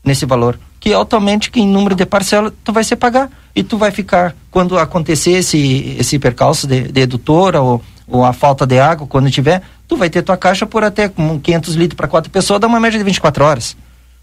[0.03, 3.29] nesse valor que automaticamente que em número de parcela tu vai se pagar.
[3.55, 8.33] E tu vai ficar quando acontecer esse esse percalço de, de edutora ou, ou a
[8.33, 11.97] falta de água quando tiver tu vai ter tua caixa por até com 500 litros
[11.97, 13.77] para quatro pessoas dá uma média de 24 horas.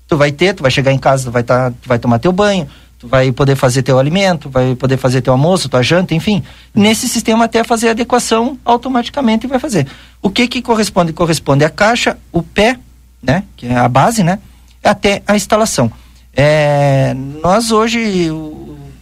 [0.08, 2.32] Tu vai ter tu vai chegar em casa tu vai tá, tu vai tomar teu
[2.32, 2.68] banho
[2.98, 6.42] tu vai poder fazer teu alimento vai poder fazer teu almoço tua janta enfim.
[6.74, 9.86] Nesse sistema até fazer adequação automaticamente vai fazer.
[10.20, 11.12] O que que corresponde?
[11.12, 12.78] Corresponde a caixa o pé
[13.22, 14.38] né que é a base né
[14.82, 15.90] até a instalação.
[16.36, 18.30] É, nós hoje,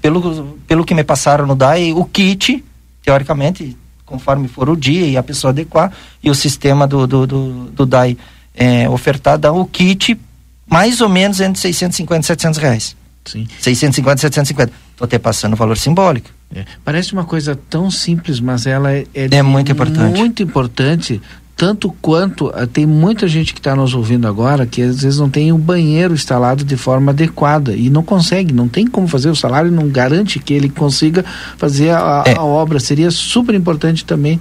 [0.01, 2.65] pelo, pelo que me passaram no DAI, o kit,
[3.03, 7.65] teoricamente, conforme for o dia e a pessoa adequar, e o sistema do, do, do,
[7.71, 8.17] do DAI
[8.55, 10.19] é, ofertar, dá o kit
[10.67, 12.97] mais ou menos entre 650 e 700 reais.
[13.25, 13.47] Sim.
[13.59, 14.73] 650 e 750.
[14.93, 16.31] Estou até passando o valor simbólico.
[16.55, 16.65] É.
[16.85, 20.17] Parece uma coisa tão simples, mas ela é, é, é muito importante.
[20.17, 21.21] Muito importante
[21.57, 25.31] tanto quanto eh, tem muita gente que está nos ouvindo agora que às vezes não
[25.31, 29.31] tem o um banheiro instalado de forma adequada e não consegue, não tem como fazer
[29.31, 31.25] o salário, não garante que ele consiga
[31.57, 32.37] fazer a, é.
[32.37, 32.81] a obra.
[32.81, 34.41] Seria super importante também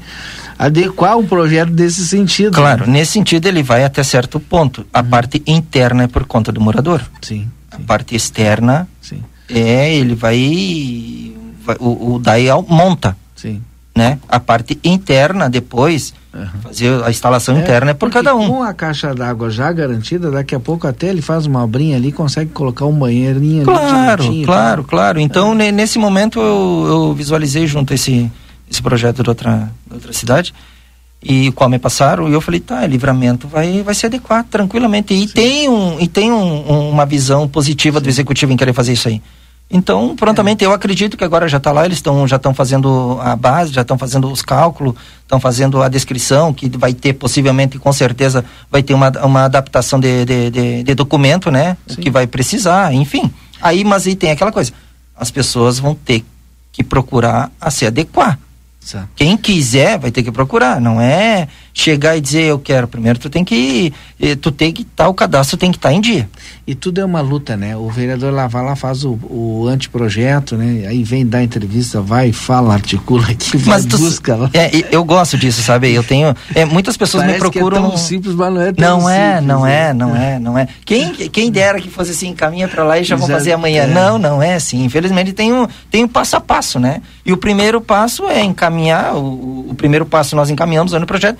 [0.57, 2.55] adequar um projeto desse sentido.
[2.55, 2.93] Claro, né?
[2.93, 4.85] nesse sentido ele vai até certo ponto.
[4.91, 5.05] A uhum.
[5.05, 7.01] parte interna é por conta do morador.
[7.21, 7.41] Sim.
[7.41, 7.49] sim.
[7.71, 9.23] A parte externa sim.
[9.49, 13.15] é ele vai, vai o, o daí monta.
[13.35, 13.61] Sim.
[13.95, 14.19] Né?
[14.27, 16.47] A parte interna depois Uhum.
[16.63, 18.47] Fazer a instalação é, interna é por cada um.
[18.47, 22.11] Com a caixa d'água já garantida, daqui a pouco até ele faz uma obrinha ali,
[22.11, 24.43] consegue colocar um banheirinho claro, ali.
[24.43, 25.71] Claro, claro, Então, é.
[25.71, 28.31] nesse momento eu, eu, visualizei junto esse,
[28.69, 30.55] esse projeto de outra, outra cidade
[31.21, 35.25] e qual me passaram e eu falei tá livramento vai vai se adequar tranquilamente e
[35.25, 35.33] Sim.
[35.33, 38.03] tem um e tem um, uma visão positiva Sim.
[38.03, 39.21] do executivo em querer fazer isso aí
[39.69, 40.67] então, prontamente, é.
[40.67, 43.81] eu acredito que agora já está lá, eles estão já estão fazendo a base, já
[43.81, 48.83] estão fazendo os cálculos, estão fazendo a descrição, que vai ter possivelmente, com certeza, vai
[48.83, 51.75] ter uma, uma adaptação de, de, de, de documento, né?
[51.87, 52.01] Sim.
[52.01, 53.33] Que vai precisar, enfim.
[53.61, 54.71] Aí, mas aí tem aquela coisa,
[55.15, 56.23] as pessoas vão ter
[56.71, 58.37] que procurar a se adequar.
[58.79, 59.07] Certo.
[59.15, 62.87] Quem quiser vai ter que procurar, não é chegar e dizer eu quero.
[62.87, 63.91] Primeiro tu tem que
[64.41, 66.29] tu tem que estar tá, o cadastro tem que estar tá em dia.
[66.65, 67.75] E tudo é uma luta, né?
[67.75, 70.87] O vereador lá vai lá faz o, o anteprojeto, né?
[70.87, 74.49] Aí vem dar entrevista, vai, fala, articula aqui, mas tu, busca lá.
[74.53, 75.91] É, eu gosto disso, sabe?
[75.91, 77.81] Eu tenho é, muitas pessoas Parece me procuram.
[77.81, 80.39] Que é tão simples, mas não é tão não é, simples, não é, não é,
[80.39, 80.67] não é.
[80.85, 83.83] Quem quem dera que fosse assim, caminha para lá e já vão fazer amanhã.
[83.83, 83.87] É.
[83.87, 84.83] Não, não é assim.
[84.85, 87.01] Infelizmente tem um tem um passo a passo, né?
[87.25, 91.39] E o primeiro passo é encaminhar o, o primeiro passo nós encaminhamos no projeto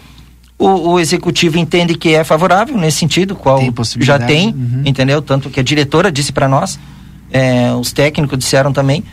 [0.66, 4.82] o, o, executivo entende que é favorável nesse sentido, qual tem já tem, uhum.
[4.86, 5.22] entendeu?
[5.22, 6.80] Tanto que a diretora disse para nós,
[7.32, 9.04] é, os técnicos disseram também.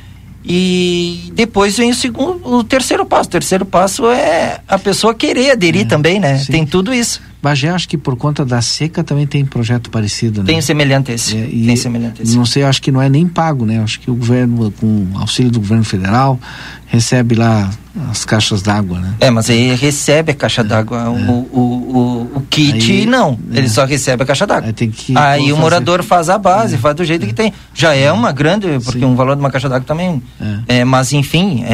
[0.45, 3.29] E depois vem o segundo, o terceiro passo.
[3.29, 6.39] O terceiro passo é a pessoa querer aderir é, também, né?
[6.39, 6.53] Sim.
[6.53, 7.21] Tem tudo isso.
[7.42, 10.46] Bagé, acho que por conta da seca também tem projeto parecido, né?
[10.46, 11.37] Tem semelhante esse.
[11.37, 12.37] É, tem semelhante esse.
[12.37, 13.83] Não sei, acho que não é nem pago, né?
[13.83, 16.38] Acho que o governo, com auxílio do governo federal,
[16.87, 17.70] recebe lá
[18.11, 19.14] as caixas d'água, né?
[19.20, 20.98] É, mas aí recebe a caixa é, d'água.
[20.98, 21.09] É.
[21.09, 23.59] O, o, o, o, kit aí, não, é.
[23.59, 24.74] ele só recebe a caixa d'água.
[24.79, 26.78] Aí, aí o morador faz a base, é.
[26.78, 27.55] faz do jeito que tem.
[27.72, 29.07] Já é, uma grande, porque Sim.
[29.07, 30.22] um valor de uma caixa d'água também.
[30.68, 30.84] É.
[30.84, 31.64] mas enfim,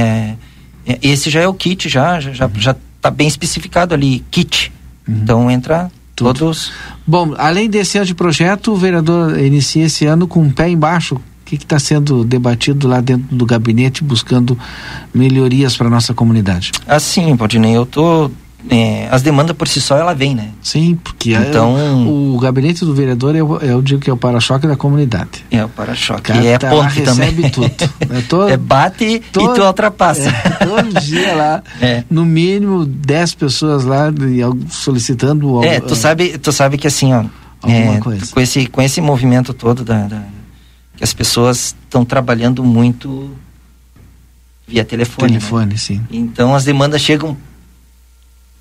[1.03, 2.53] esse já é o kit, já, já, uhum.
[2.55, 4.73] já tá bem especificado ali, kit.
[5.07, 5.15] Uhum.
[5.23, 6.39] Então entra Tudo.
[6.39, 6.73] todos.
[7.07, 11.17] Bom, além desse anteprojeto, o vereador inicia esse ano com um pé embaixo.
[11.17, 14.59] O que está sendo debatido lá dentro do gabinete buscando
[15.15, 16.73] melhorias para nossa comunidade?
[16.89, 18.31] Assim, Valdinei, eu tô
[18.69, 20.51] é, as demandas por si só ela vem, né?
[20.63, 24.67] Sim, porque então, é, o gabinete do vereador eu, eu digo que é o para-choque
[24.67, 25.45] da comunidade.
[25.51, 26.33] É o para-choque.
[26.33, 27.49] E é tá ponte também.
[27.51, 27.67] tudo.
[27.67, 30.29] É, todo, é bate todo, e tu ultrapassa.
[30.29, 32.03] É, todo dia lá, é.
[32.11, 34.13] no mínimo 10 pessoas lá
[34.69, 37.25] solicitando É, tu sabe, tu sabe que assim, ó,
[38.01, 38.33] coisa.
[38.33, 40.23] com esse com esse movimento todo da, da
[40.97, 43.31] que as pessoas estão trabalhando muito
[44.67, 45.29] via telefone.
[45.29, 45.77] Telefone, né?
[45.77, 46.01] sim.
[46.11, 47.37] Então as demandas chegam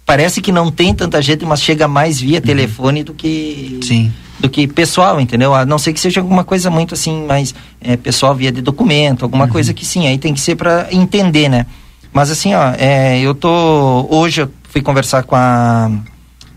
[0.06, 2.46] parece que não tem tanta gente, mas chega mais via uhum.
[2.46, 4.14] telefone do que Sim.
[4.40, 5.54] do que pessoal, entendeu?
[5.54, 9.24] A não ser que seja alguma coisa muito assim, mais é, pessoal via de documento,
[9.24, 9.52] alguma uhum.
[9.52, 11.66] coisa que sim, aí tem que ser para entender, né?
[12.14, 15.90] Mas assim, ó, é, eu tô hoje eu fui conversar com a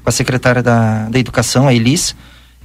[0.02, 2.14] com a secretária da, da educação, a Elis,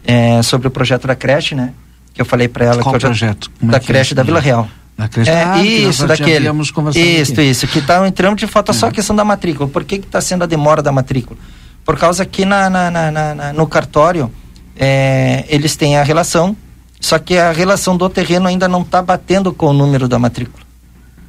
[0.05, 1.73] é, sobre o projeto da creche, né?
[2.13, 3.51] Que eu falei para ela Qual que projeto?
[3.61, 4.15] Já, da é creche é?
[4.15, 4.67] da Vila Real.
[5.03, 6.49] Na creche é, ah, isso, daquele.
[6.95, 7.41] Isso, aqui.
[7.41, 7.67] isso.
[7.67, 8.73] Que está entrando de falta é.
[8.73, 9.67] só a questão da matrícula.
[9.67, 11.37] Por que está sendo a demora da matrícula?
[11.83, 14.31] Por causa que na, na, na, na no cartório
[14.77, 16.55] é, eles têm a relação,
[17.01, 20.63] só que a relação do terreno ainda não está batendo com o número da matrícula.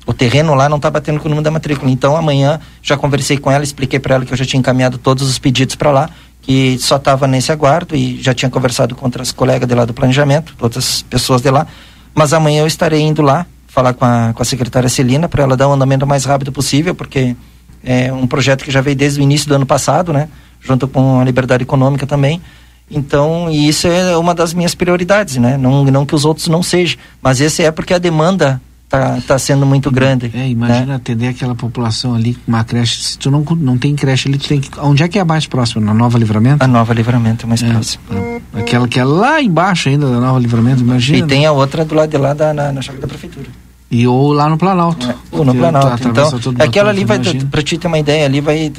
[0.07, 1.91] O terreno lá não está batendo com o número da matrícula.
[1.91, 5.29] Então amanhã já conversei com ela, expliquei para ela que eu já tinha encaminhado todos
[5.29, 6.11] os pedidos para lá,
[6.43, 9.93] que só estava nesse aguardo e já tinha conversado com outras colegas de lá do
[9.93, 11.67] planejamento, outras pessoas de lá.
[12.15, 13.45] Mas amanhã eu estarei indo lá
[13.75, 16.95] falar com a, com a secretária Celina para ela dar um andamento mais rápido possível,
[16.95, 17.35] porque
[17.83, 20.29] é um projeto que já veio desde o início do ano passado, né?
[20.61, 22.41] Junto com a liberdade econômica também.
[22.89, 25.57] Então, e isso é uma das minhas prioridades, né?
[25.57, 29.39] Não, não que os outros não sejam, mas esse é porque a demanda tá, tá
[29.39, 30.31] sendo muito grande.
[30.33, 30.95] É, imagina né?
[30.95, 33.03] atender aquela população ali com uma creche.
[33.03, 34.71] Se tu não, não tem creche ali, tu tem que.
[34.79, 35.85] Onde é que é a mais próxima?
[35.85, 36.63] Na Nova Livramento?
[36.63, 38.05] A Nova Livramento é mais é, próxima.
[38.53, 41.19] Aquela que é lá embaixo ainda da Nova Livramento, imagina.
[41.19, 43.49] E tem a outra do lado de lá da, na, na chácara da prefeitura.
[43.91, 45.09] E ou lá no Planalto.
[45.09, 46.09] É, ou no Planalto.
[46.09, 47.19] Então, aquela ali vai,
[47.51, 48.73] para te ter uma ideia, ali vai,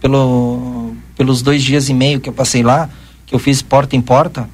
[0.00, 2.88] pelo, pelos dois dias e meio que eu passei lá,
[3.24, 4.48] que eu fiz porta em porta,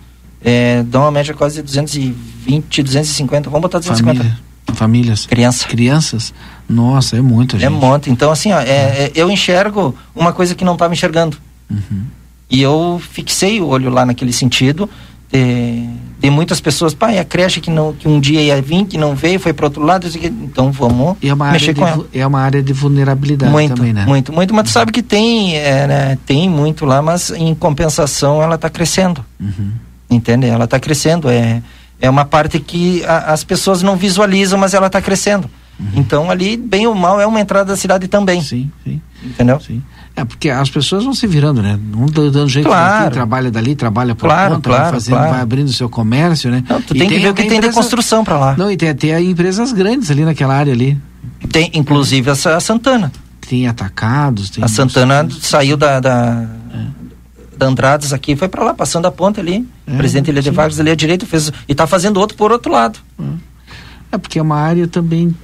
[0.44, 4.18] é, dá uma média quase de 220, 250, vamos botar 250.
[4.18, 4.42] Família,
[4.74, 5.26] famílias.
[5.26, 5.68] Criança.
[5.68, 6.34] Crianças.
[6.68, 7.66] Nossa, é muito, gente.
[7.66, 8.10] É muito.
[8.10, 8.64] Então, assim, ó, é,
[9.06, 11.36] é, eu enxergo uma coisa que não estava enxergando.
[11.70, 12.04] Uhum.
[12.50, 14.88] E eu fixei o olho lá naquele sentido
[16.22, 19.12] de muitas pessoas, pai, a creche que, não, que um dia ia vir, que não
[19.12, 22.06] veio, foi para outro lado, então vamos é mexer com ela.
[22.14, 24.06] É uma área de vulnerabilidade muito, também, né?
[24.06, 28.40] Muito, muito, mas tu sabe que tem, é, né, tem muito lá, mas em compensação
[28.40, 29.24] ela está crescendo.
[29.40, 29.72] Uhum.
[30.08, 30.46] Entende?
[30.46, 31.60] Ela está crescendo, é,
[32.00, 35.50] é uma parte que a, as pessoas não visualizam, mas ela está crescendo.
[35.80, 35.86] Uhum.
[35.96, 38.40] Então ali, bem ou mal, é uma entrada da cidade também.
[38.42, 39.02] Sim, sim.
[39.24, 39.58] Entendeu?
[39.58, 39.82] Sim.
[40.14, 41.78] É, porque as pessoas vão se virando, né?
[41.96, 43.04] Um dando jeito claro.
[43.04, 45.30] daqui, trabalha dali, trabalha por claro, conta, claro, vai fazendo, claro.
[45.30, 46.62] vai abrindo seu comércio, né?
[46.68, 47.68] Não, tu tem que ver o que tem empresa...
[47.68, 48.54] de construção para lá.
[48.56, 51.00] Não, e tem até empresas grandes ali naquela área ali.
[51.50, 53.10] Tem, inclusive a, a Santana.
[53.40, 57.56] Tem atacados, tem A Santana saiu da, da, é.
[57.56, 59.66] da Andrades aqui, foi para lá, passando a ponta ali.
[59.86, 62.52] É, o presidente Ilha de Vargas ali à direita fez e tá fazendo outro por
[62.52, 62.98] outro lado.
[63.18, 63.51] É
[64.18, 65.34] porque é uma área também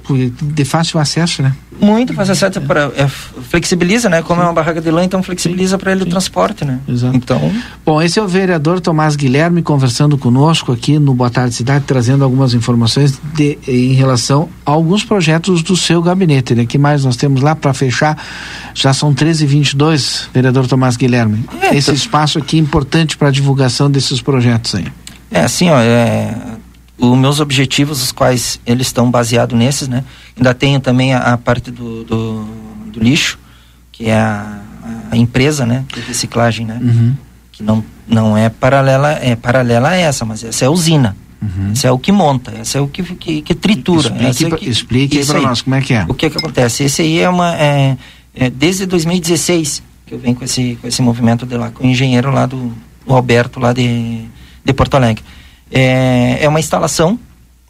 [0.41, 1.55] de fácil acesso, né?
[1.81, 4.21] Muito fácil acesso para é, flexibiliza, né?
[4.21, 4.45] Como Sim.
[4.45, 6.07] é uma barraca de lã, então flexibiliza para ele Sim.
[6.07, 6.79] o transporte, né?
[6.87, 7.15] Exato.
[7.15, 7.51] Então.
[7.85, 12.23] Bom, esse é o vereador Tomás Guilherme conversando conosco aqui no Boa Tarde Cidade, trazendo
[12.23, 16.65] algumas informações de, em relação a alguns projetos do seu gabinete, né?
[16.65, 18.21] Que mais nós temos lá para fechar?
[18.73, 21.45] Já são 13h22, vereador Tomás Guilherme.
[21.61, 21.93] É, esse tô...
[21.93, 24.85] espaço aqui é importante para a divulgação desses projetos aí.
[25.31, 26.35] É assim, ó, é,
[26.99, 30.03] os meus objetivos, os quais eles estão baseados nesses, né?
[30.37, 32.43] Ainda tenho também a, a parte do, do,
[32.91, 33.39] do, lixo,
[33.91, 34.61] que é a,
[35.11, 35.85] a, empresa, né?
[35.93, 36.79] De reciclagem, né?
[36.81, 37.15] Uhum.
[37.51, 41.15] Que não, não é paralela, é paralela a essa, mas essa é a usina.
[41.41, 41.71] Uhum.
[41.71, 44.09] Esse é o que monta, esse é o que, que, que tritura.
[44.09, 46.05] Explique, é que, explique para nós como é que é.
[46.07, 46.83] O que que acontece?
[46.83, 47.55] Esse aí é uma...
[47.55, 47.97] É,
[48.35, 51.87] é, desde 2016 que eu venho com esse, com esse movimento de lá, com o
[51.87, 52.73] engenheiro lá do
[53.05, 54.25] o Alberto, lá de,
[54.63, 55.23] de Porto Alegre.
[55.71, 57.19] É, é uma instalação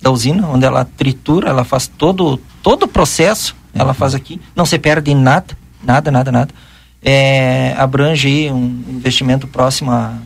[0.02, 4.66] da usina, onde ela tritura, ela faz todo, todo o processo, ela faz aqui, não
[4.66, 6.54] se perde nada, nada, nada, nada.
[7.02, 10.18] É, abrange um investimento próximo a,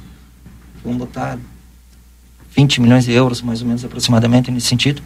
[0.83, 1.37] vamos botar,
[2.55, 5.01] 20 milhões de euros, mais ou menos, aproximadamente, nesse sentido.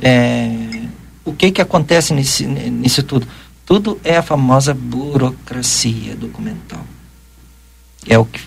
[0.00, 0.50] É,
[1.24, 3.26] o que que acontece nesse, nisso tudo?
[3.64, 6.84] Tudo é a famosa burocracia documental.
[8.06, 8.40] É o que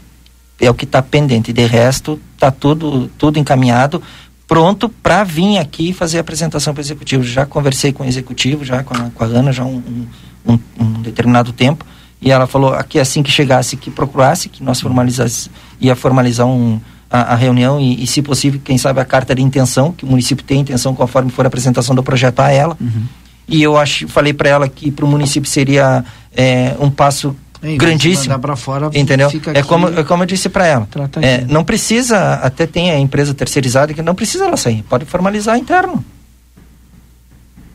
[0.59, 1.51] é o que está pendente.
[1.51, 4.01] De resto, está tudo, tudo encaminhado,
[4.47, 7.23] pronto para vir aqui fazer a apresentação para o executivo.
[7.23, 10.07] Já conversei com o executivo, já com a, com a Ana, já um,
[10.45, 11.85] um, um, determinado tempo,
[12.21, 15.49] e ela falou aqui assim que chegasse, que procurasse, que nós formalizasse,
[15.79, 16.79] ia formalizar um,
[17.09, 20.07] a, a reunião e, e, se possível, quem sabe a carta de intenção, que o
[20.07, 22.77] município tem intenção conforme for a apresentação do projeto a ela.
[22.79, 23.03] Uhum.
[23.47, 26.03] E eu acho, falei para ela que para o município seria
[26.35, 27.35] é, um passo
[27.65, 28.37] É, grandíssimo.
[28.37, 29.27] Para fora, entendeu?
[29.53, 30.87] é como é como eu disse para ela.
[31.21, 35.57] É, não precisa, até tem a empresa terceirizada que não precisa ela sair, pode formalizar
[35.57, 36.05] interno.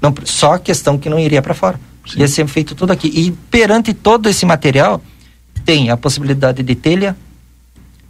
[0.01, 1.79] Não, só a questão que não iria para fora.
[2.07, 2.21] Sim.
[2.21, 3.09] Ia ser feito tudo aqui.
[3.09, 5.03] E perante todo esse material,
[5.65, 7.17] tem a possibilidade de telha,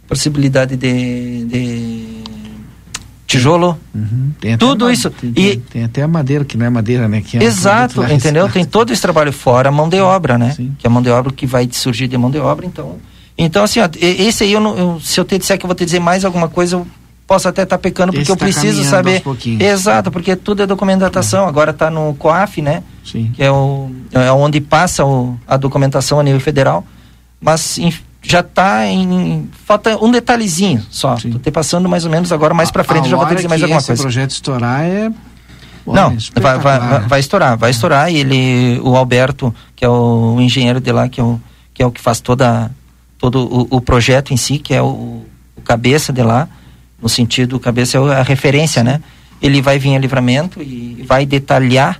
[0.07, 2.20] possibilidade de, de
[3.31, 4.33] tijolo, uhum.
[4.59, 5.09] tudo isso.
[5.09, 7.21] Tem, e tem até a madeira, que não é madeira, né?
[7.21, 8.49] Que é exato, entendeu?
[8.49, 10.51] Tem todo esse trabalho fora, a mão de obra, né?
[10.51, 10.75] Sim.
[10.77, 12.97] Que é a mão de obra que vai surgir de mão de obra, então.
[13.37, 15.75] Então, assim, ó, esse aí, eu, não, eu, se eu te disser que eu vou
[15.75, 16.87] te dizer mais alguma coisa, eu
[17.25, 19.23] posso até estar tá pecando, porque Esse eu tá preciso saber.
[19.59, 21.47] Exato, porque tudo é documentação.
[21.47, 22.83] Agora está no COAF, né?
[23.05, 23.31] Sim.
[23.33, 26.85] Que é, o, é onde passa o, a documentação a nível federal.
[27.39, 27.79] Mas
[28.21, 29.49] já está em.
[29.65, 31.15] Falta um detalhezinho só.
[31.15, 33.61] Estou te passando mais ou menos agora, mais para frente, já vou te dizer mais
[33.61, 33.95] alguma coisa.
[33.95, 35.11] Se o projeto estourar é.
[35.85, 38.11] Não, vai, vai, vai, vai, estourar, vai estourar.
[38.11, 41.41] E ele, o Alberto, que é o engenheiro de lá, que é o
[41.73, 42.69] que, é o que faz toda,
[43.17, 46.47] todo o, o projeto em si, que é o, o cabeça de lá,
[47.01, 49.01] no sentido, cabeça é a referência, né?
[49.41, 51.99] Ele vai vir a livramento e vai detalhar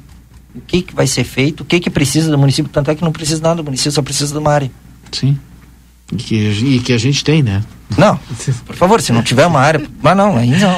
[0.53, 3.03] o que, que vai ser feito, o que, que precisa do município, tanto é que
[3.03, 4.71] não precisa nada do município, só precisa de uma área.
[5.11, 5.39] Sim.
[6.11, 7.63] E que, e que a gente tem, né?
[7.97, 8.17] Não,
[8.65, 10.75] por favor, se não tiver uma área, mas não, aí não.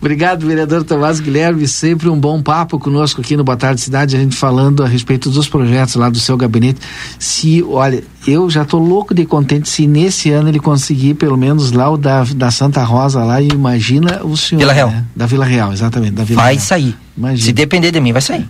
[0.00, 4.20] Obrigado, vereador Tomás Guilherme, sempre um bom papo conosco aqui no Boa Tarde Cidade, a
[4.20, 6.80] gente falando a respeito dos projetos lá do seu gabinete.
[7.18, 11.72] Se, olha, eu já tô louco de contente se nesse ano ele conseguir pelo menos
[11.72, 14.60] lá o da, da Santa Rosa lá, imagina o senhor.
[14.60, 14.90] Vila Real.
[14.90, 15.04] Né?
[15.14, 16.12] Da Vila Real, exatamente.
[16.12, 16.64] Da Vila vai Real.
[16.64, 16.96] sair.
[17.16, 17.44] Imagina.
[17.44, 18.48] Se depender de mim, vai sair.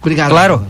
[0.00, 0.30] Obrigado.
[0.30, 0.66] Claro.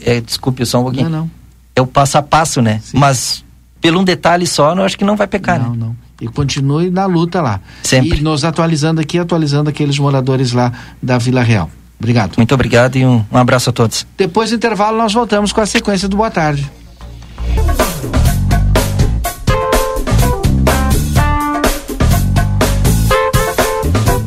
[0.00, 1.08] É, desculpe só um pouquinho.
[1.08, 1.30] Não, não.
[1.74, 2.80] É o passo a passo, né?
[2.82, 2.98] Sim.
[2.98, 3.44] Mas
[3.80, 5.76] pelo um detalhe só, eu acho que não vai pecar, não, né?
[5.78, 7.60] Não, E continue na luta lá.
[7.82, 8.18] Sempre.
[8.18, 10.72] E nos atualizando aqui, atualizando aqueles moradores lá
[11.02, 11.70] da Vila Real.
[11.98, 12.36] Obrigado.
[12.36, 14.06] Muito obrigado e um, um abraço a todos.
[14.16, 16.70] Depois do intervalo, nós voltamos com a sequência do Boa Tarde.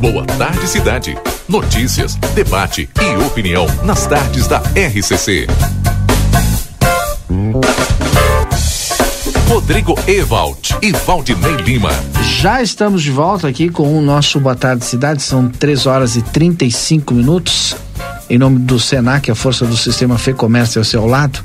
[0.00, 1.18] Boa Tarde Cidade.
[1.48, 5.46] Notícias, debate e opinião nas tardes da RCC.
[9.48, 11.90] Rodrigo Ewald e Valdinei Lima.
[12.40, 16.22] Já estamos de volta aqui com o nosso Boa Tarde Cidade, são 3 horas e
[16.22, 17.76] 35 minutos.
[18.28, 21.40] Em nome do Senac, a força do sistema Fê Comércio ao seu lado,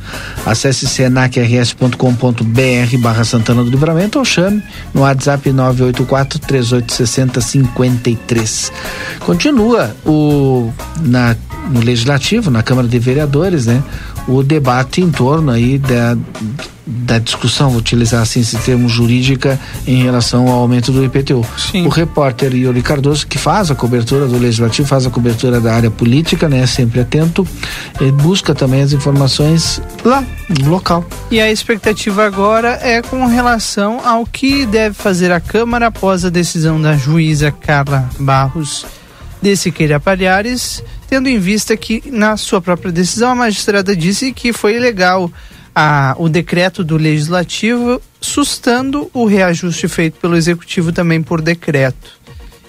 [0.45, 4.63] acesse senacrs.com.br barra Santana do Livramento ou chame
[4.93, 8.71] no WhatsApp 984 3860 53.
[9.19, 10.71] Continua o
[11.01, 11.35] na
[11.69, 13.83] no legislativo, na Câmara de Vereadores, né,
[14.29, 16.15] o debate em torno aí da
[16.91, 21.45] da discussão, vou utilizar assim esse termo jurídica em relação ao aumento do IPTU.
[21.55, 21.85] Sim.
[21.85, 25.91] O repórter Yuri Cardoso, que faz a cobertura do legislativo, faz a cobertura da área
[25.91, 27.47] política, né, sempre atento,
[28.23, 31.05] busca também as informações lá no local.
[31.29, 36.29] E a expectativa agora é com relação ao que deve fazer a Câmara após a
[36.29, 38.85] decisão da juíza Carla Barros
[39.41, 44.53] de Siqueira Palhares, tendo em vista que na sua própria decisão a magistrada disse que
[44.53, 45.31] foi legal
[45.73, 52.18] a, o decreto do legislativo, sustando o reajuste feito pelo executivo também por decreto.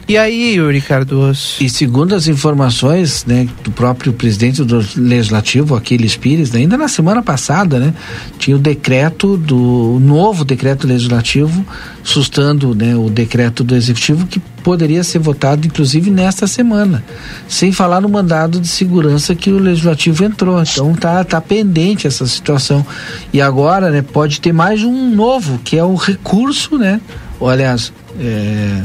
[0.08, 1.56] E aí, Yuri Cardoso?
[1.60, 7.22] E segundo as informações né, do próprio presidente do Legislativo, Aquiles Pires, ainda na semana
[7.22, 7.94] passada, né,
[8.38, 11.64] tinha o decreto do o novo decreto legislativo,
[12.02, 17.02] sustando né, o decreto do Executivo, que poderia ser votado, inclusive, nesta semana.
[17.48, 20.60] Sem falar no mandado de segurança que o Legislativo entrou.
[20.62, 22.84] Então tá, tá pendente essa situação.
[23.32, 27.00] E agora né, pode ter mais um novo, que é o recurso, né?
[27.38, 28.82] Ou, aliás, é,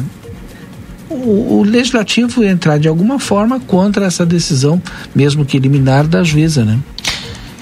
[1.15, 4.81] o, o, legislativo entrar de alguma forma contra essa decisão,
[5.13, 6.79] mesmo que eliminar da juíza, né?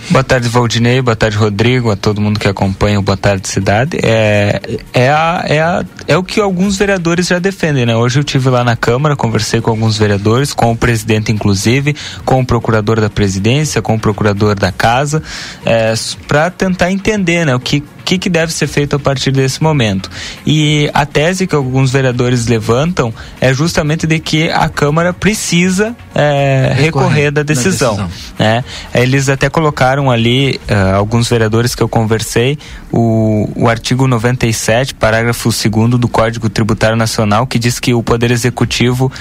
[0.09, 1.01] Boa tarde, Valdinei.
[1.01, 1.89] Boa tarde, Rodrigo.
[1.89, 3.97] A todo mundo que acompanha o Boa Tarde Cidade.
[4.03, 4.61] É,
[4.93, 7.95] é, a, é, a, é o que alguns vereadores já defendem, né?
[7.95, 11.95] Hoje eu tive lá na Câmara, conversei com alguns vereadores, com o presidente, inclusive,
[12.25, 15.23] com o procurador da presidência, com o procurador da casa,
[15.65, 15.93] é,
[16.27, 17.55] para tentar entender, né?
[17.55, 20.09] O que, que, que deve ser feito a partir desse momento.
[20.45, 26.73] E a tese que alguns vereadores levantam é justamente de que a Câmara precisa é,
[26.75, 27.95] recorrer, da decisão.
[27.95, 28.33] Da decisão.
[28.37, 28.63] Né?
[28.93, 32.57] Eles até colocaram ali, uh, alguns vereadores que eu conversei,
[32.91, 38.31] o, o artigo 97, parágrafo 2 do Código Tributário Nacional, que diz que o Poder
[38.31, 39.11] Executivo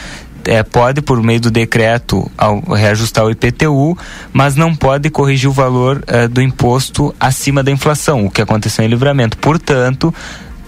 [0.46, 3.96] é, pode, por meio do decreto, ao, reajustar o IPTU,
[4.32, 8.84] mas não pode corrigir o valor é, do imposto acima da inflação, o que aconteceu
[8.84, 9.36] em livramento.
[9.38, 10.14] Portanto,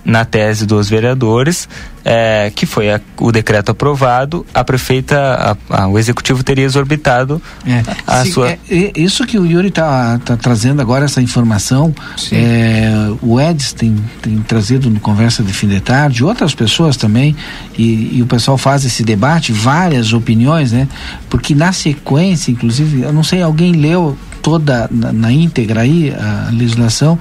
[0.04, 1.68] na tese dos vereadores,
[2.04, 7.40] é, que foi a, o decreto aprovado, a prefeita, a, a, o executivo teria exorbitado
[7.66, 8.50] é, a se, sua.
[8.50, 8.58] É,
[8.94, 11.94] isso que o Yuri está tá trazendo agora, essa informação,
[12.30, 12.90] é,
[13.22, 17.34] o Eds tem, tem, trazido no Conversa de Fim de Tarde, outras pessoas também,
[17.76, 20.86] e, e, o pessoal faz esse debate, várias opiniões, né?
[21.30, 26.50] Porque na sequência, inclusive, eu não sei, alguém leu toda na, na íntegra aí a
[26.52, 27.18] legislação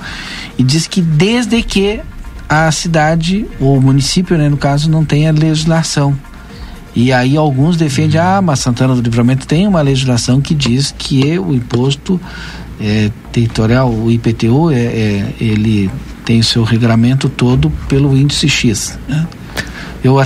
[0.58, 2.02] e diz que desde que
[2.48, 6.18] a cidade, ou o município, né, no caso, não tem a legislação.
[6.96, 11.38] E aí alguns defendem, ah, mas Santana do Livramento tem uma legislação que diz que
[11.40, 12.22] o imposto
[12.80, 15.90] é, territorial, o IPTU, é, é, ele
[16.24, 18.98] tem o seu regramento todo pelo índice X.
[19.08, 19.28] Né?
[20.04, 20.24] Eu, uh,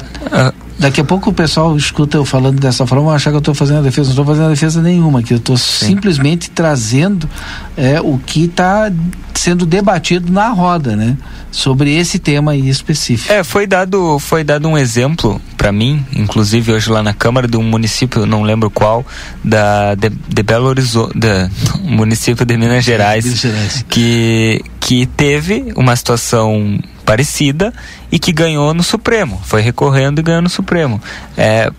[0.79, 3.79] Daqui a pouco o pessoal escuta eu falando dessa forma, achar que eu estou fazendo
[3.79, 4.09] a defesa.
[4.09, 7.27] Não estou fazendo a defesa nenhuma, que eu estou simplesmente trazendo
[7.75, 8.91] é, o que está
[9.33, 11.17] sendo debatido na roda, né?
[11.51, 13.31] Sobre esse tema aí específico.
[13.31, 17.57] É, foi dado, foi dado um exemplo para mim, inclusive hoje lá na Câmara de
[17.57, 19.05] um município, não lembro qual,
[19.43, 21.49] da de, de Belo Horizonte, da
[21.81, 27.73] município de Minas Gerais, Minas Gerais, que que teve uma situação parecida
[28.11, 29.41] e que ganhou no Supremo.
[29.43, 31.01] Foi recorrendo e ganhou no Supremo.
[31.37, 31.71] É,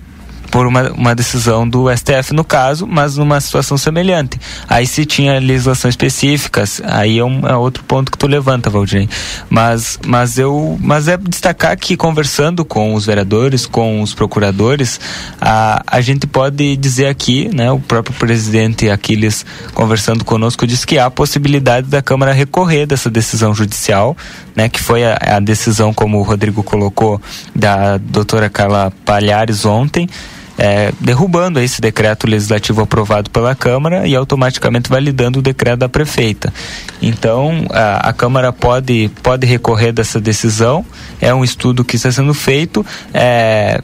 [0.50, 4.38] por uma, uma decisão do STF no caso, mas numa situação semelhante.
[4.68, 9.08] Aí se tinha legislação específicas, aí é, um, é outro ponto que tu levanta, Valdir.
[9.48, 15.00] Mas, mas eu, mas é destacar que conversando com os vereadores, com os procuradores,
[15.40, 19.44] a, a gente pode dizer aqui, né, o próprio presidente Aquiles
[19.74, 24.16] conversando conosco disse que há a possibilidade da Câmara recorrer dessa decisão judicial,
[24.54, 27.20] né, que foi a, a decisão como o Rodrigo colocou
[27.54, 30.08] da doutora Carla Palhares ontem
[30.58, 36.52] é, derrubando esse decreto legislativo aprovado pela Câmara e automaticamente validando o decreto da prefeita.
[37.00, 40.84] Então, a, a Câmara pode, pode recorrer dessa decisão,
[41.20, 42.84] é um estudo que está sendo feito.
[43.14, 43.80] É,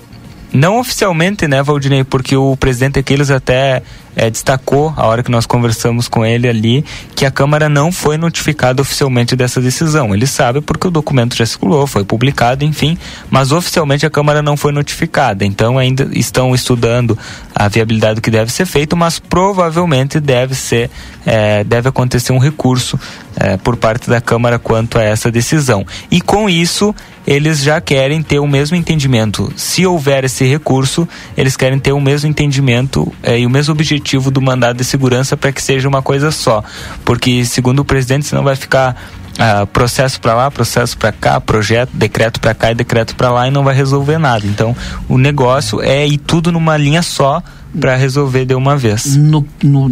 [0.53, 3.83] não oficialmente, né, Valdinei, porque o presidente Aquiles até
[4.17, 6.85] é, destacou, a hora que nós conversamos com ele ali,
[7.15, 10.15] que a Câmara não foi notificada oficialmente dessa decisão.
[10.15, 12.97] Ele sabe porque o documento já circulou, foi publicado, enfim,
[13.31, 15.45] mas oficialmente a Câmara não foi notificada.
[15.45, 17.19] Então ainda estão estudando
[17.55, 20.91] a viabilidade do que deve ser feito, mas provavelmente deve ser,
[21.27, 22.99] é, deve acontecer um recurso
[23.37, 25.85] é, por parte da Câmara quanto a essa decisão.
[26.11, 26.95] E com isso,
[27.27, 29.53] eles já querem ter o mesmo entendimento.
[29.57, 34.04] Se houver esse recurso, eles querem ter o mesmo entendimento é, e o mesmo objetivo
[34.31, 36.63] do mandado de segurança para que seja uma coisa só.
[37.05, 38.97] Porque, segundo o presidente, senão vai ficar
[39.39, 43.49] ah, processo para lá, processo para cá, projeto, decreto para cá e decreto para lá
[43.49, 44.47] e não vai resolver nada.
[44.47, 44.77] Então,
[45.09, 47.43] o negócio é ir tudo numa linha só
[47.79, 49.17] para resolver de uma vez.
[49.17, 49.89] No, no,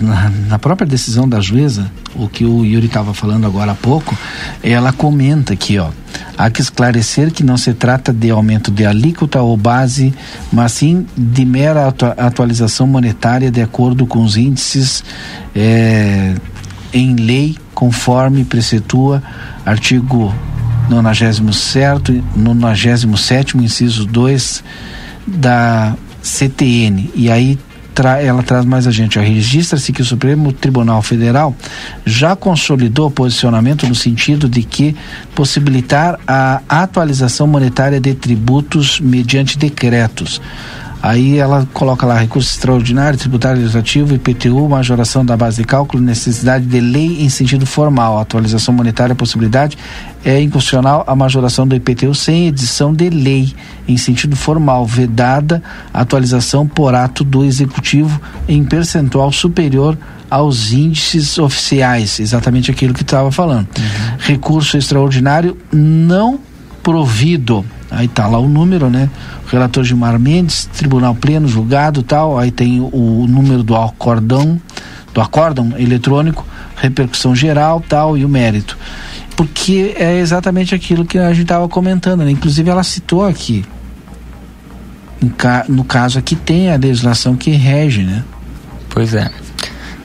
[0.00, 4.16] na, na, própria decisão da juíza, o que o Yuri estava falando agora há pouco,
[4.62, 5.88] ela comenta aqui, ó,
[6.38, 10.14] há que esclarecer que não se trata de aumento de alíquota ou base,
[10.52, 15.02] mas sim de mera atu atualização monetária de acordo com os índices
[15.54, 16.34] é,
[16.92, 19.22] em lei, conforme precetua
[19.66, 20.32] artigo
[20.88, 24.62] 97, 97 inciso 2
[25.26, 27.10] da CTN.
[27.14, 27.58] E aí
[27.94, 29.18] tra ela traz mais a gente.
[29.18, 31.54] Registra-se que o Supremo Tribunal Federal
[32.04, 34.96] já consolidou posicionamento no sentido de que
[35.34, 40.40] possibilitar a atualização monetária de tributos mediante decretos.
[41.04, 46.64] Aí ela coloca lá recurso extraordinário, tributário legislativo, IPTU, majoração da base de cálculo, necessidade
[46.64, 49.76] de lei em sentido formal, atualização monetária, possibilidade
[50.24, 53.52] é inconstitucional a majoração do IPTU sem edição de lei
[53.86, 59.98] em sentido formal, vedada atualização por ato do executivo em percentual superior
[60.30, 63.68] aos índices oficiais, exatamente aquilo que estava falando.
[63.76, 64.16] Uhum.
[64.20, 66.40] Recurso extraordinário não
[66.82, 67.62] provido
[67.96, 69.08] Aí tá lá o número, né?
[69.46, 72.38] O relator Gilmar Mendes, tribunal pleno, julgado tal.
[72.38, 74.60] Aí tem o, o número do acordão,
[75.12, 78.76] do acórdão eletrônico, repercussão geral tal e o mérito.
[79.36, 82.30] Porque é exatamente aquilo que a gente estava comentando, né?
[82.30, 83.64] Inclusive ela citou aqui.
[85.68, 88.22] No caso aqui tem a legislação que rege, né?
[88.90, 89.30] Pois é.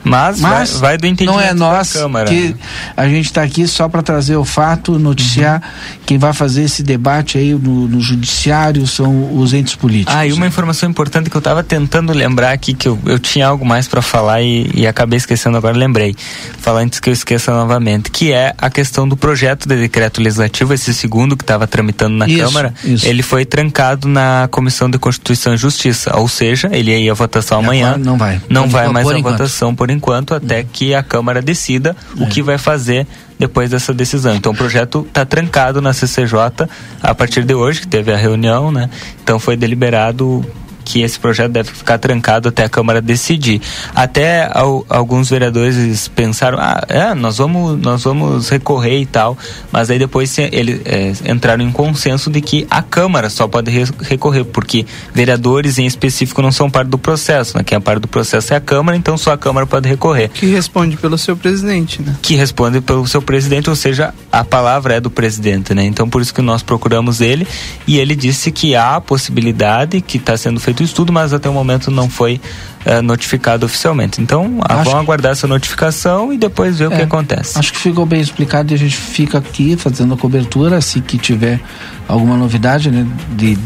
[0.02, 2.26] Mas, Mas vai, vai, do entendimento não é nós Câmara.
[2.26, 2.56] que
[2.96, 5.60] a gente está aqui só para trazer o fato, noticiar.
[5.62, 6.00] Uhum.
[6.06, 10.14] Quem vai fazer esse debate aí no, no, judiciário são os entes políticos.
[10.14, 13.46] Ah, e uma informação importante que eu estava tentando lembrar aqui, que eu, eu tinha
[13.46, 16.16] algo mais para falar e, e, acabei esquecendo agora, lembrei.
[16.58, 20.72] Falar antes que eu esqueça novamente, que é a questão do projeto de decreto legislativo,
[20.72, 23.06] esse segundo que estava tramitando na isso, Câmara, isso.
[23.06, 27.58] ele foi trancado na Comissão de Constituição e Justiça, ou seja, ele ia à votação
[27.58, 27.96] amanhã.
[27.98, 28.40] Não vai.
[28.48, 32.22] Não vai mais à votação por por enquanto, até que a Câmara decida é.
[32.22, 33.06] o que vai fazer
[33.38, 34.34] depois dessa decisão.
[34.34, 36.68] Então o projeto está trancado na CCJ
[37.02, 38.88] a partir de hoje, que teve a reunião, né?
[39.22, 40.44] Então foi deliberado
[40.90, 43.62] que esse projeto deve ficar trancado até a Câmara decidir.
[43.94, 49.38] Até ao, alguns vereadores pensaram, ah, é, nós vamos, nós vamos recorrer e tal,
[49.70, 53.84] mas aí depois eles é, entraram em consenso de que a Câmara só pode re
[54.02, 54.84] recorrer, porque
[55.14, 57.62] vereadores em específico não são parte do processo, né?
[57.62, 60.28] Quem é parte do processo é a Câmara, então só a Câmara pode recorrer.
[60.28, 62.16] Que responde pelo seu presidente, né?
[62.20, 65.84] Que responde pelo seu presidente, ou seja, a palavra é do presidente, né?
[65.84, 67.46] Então por isso que nós procuramos ele
[67.86, 71.48] e ele disse que há a possibilidade que está sendo feito o estudo, mas até
[71.48, 72.40] o momento não foi
[72.86, 74.20] uh, notificado oficialmente.
[74.20, 77.58] Então, ah, vamos aguardar essa notificação e depois ver é, o que acontece.
[77.58, 81.18] Acho que ficou bem explicado e a gente fica aqui fazendo a cobertura, assim que
[81.18, 81.60] tiver
[82.06, 83.56] alguma novidade, né, de,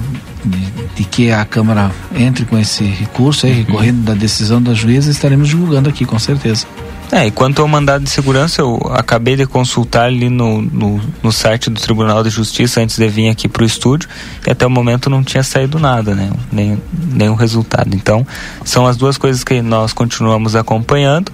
[0.44, 3.58] de, de que a Câmara entre com esse recurso aí, uhum.
[3.58, 6.66] recorrendo da decisão da juíza, estaremos divulgando aqui, com certeza.
[7.14, 11.30] É, e quanto ao mandado de segurança, eu acabei de consultar ali no, no, no
[11.30, 14.08] site do Tribunal de Justiça antes de vir aqui para o estúdio
[14.44, 16.28] e até o momento não tinha saído nada, né?
[16.50, 17.94] Nem, nenhum resultado.
[17.94, 18.26] Então,
[18.64, 21.30] são as duas coisas que nós continuamos acompanhando.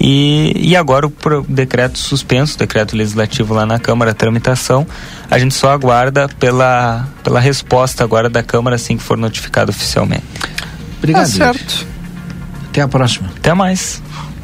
[0.00, 1.12] E, e agora o
[1.48, 4.86] decreto suspenso, o decreto legislativo lá na Câmara, a tramitação,
[5.28, 10.22] a gente só aguarda pela, pela resposta agora da Câmara assim que for notificado oficialmente.
[10.98, 11.24] Obrigado.
[11.24, 11.84] Tá certo.
[12.68, 13.28] Até a próxima.
[13.36, 14.00] Até mais.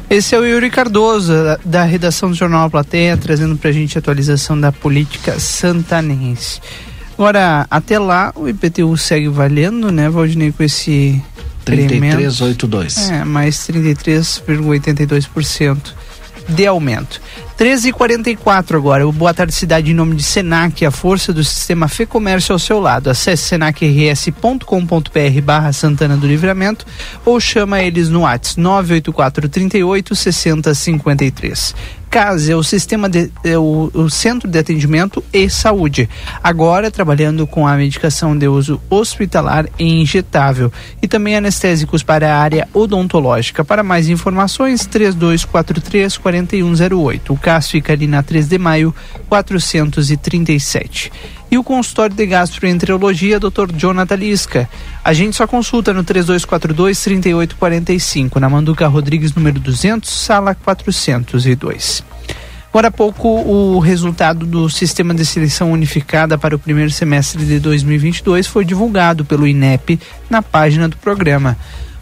[0.09, 1.33] Esse é o Yuri Cardoso,
[1.65, 6.61] da, redação do Jornal A Plateia, trazendo pra gente a atualização da política santanense.
[7.17, 11.19] Agora, até lá, o IPTU segue valendo, né, Valdinei, com esse
[11.65, 13.11] 33,82.
[13.11, 15.93] É, mais 33,82%
[16.47, 17.21] de aumento.
[17.57, 19.07] 13h44 agora.
[19.07, 22.59] O Boa Tarde Cidade em nome de Senac, a força do sistema Fê Comércio ao
[22.59, 23.09] seu lado.
[23.09, 26.85] Acesse senacrs.com.br barra Santana do Livramento
[27.25, 31.75] ou chama eles no WhatsApp 984 38 60 53.
[32.15, 36.09] CAS é o sistema de, é o, o, centro de atendimento e saúde.
[36.41, 42.39] Agora trabalhando com a medicação de uso hospitalar e injetável e também anestésicos para a
[42.39, 43.65] área odontológica.
[43.65, 47.33] Para mais informações, 3243 4108.
[47.33, 48.95] O CAS fica ali na 3 de maio
[49.27, 51.11] 437
[51.55, 53.71] e o consultório de gastroenterologia Dr.
[53.75, 54.69] Jonathan Lisca.
[55.01, 62.03] A gente só consulta no 3242-3845, na Manduca Rodrigues, número 200, sala 402.
[62.67, 67.57] Agora há pouco, o resultado do Sistema de Seleção Unificada para o primeiro semestre de
[67.57, 69.97] 2022 foi divulgado pelo INEP
[70.29, 71.55] na página do programa.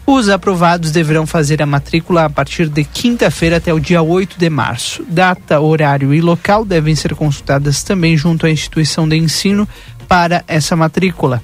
[0.06, 4.50] Os aprovados deverão fazer a matrícula a partir de quinta-feira até o dia 8 de
[4.50, 5.02] março.
[5.08, 9.66] Data, horário e local devem ser consultadas também junto à instituição de ensino
[10.06, 11.42] para essa matrícula.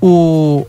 [0.00, 0.66] O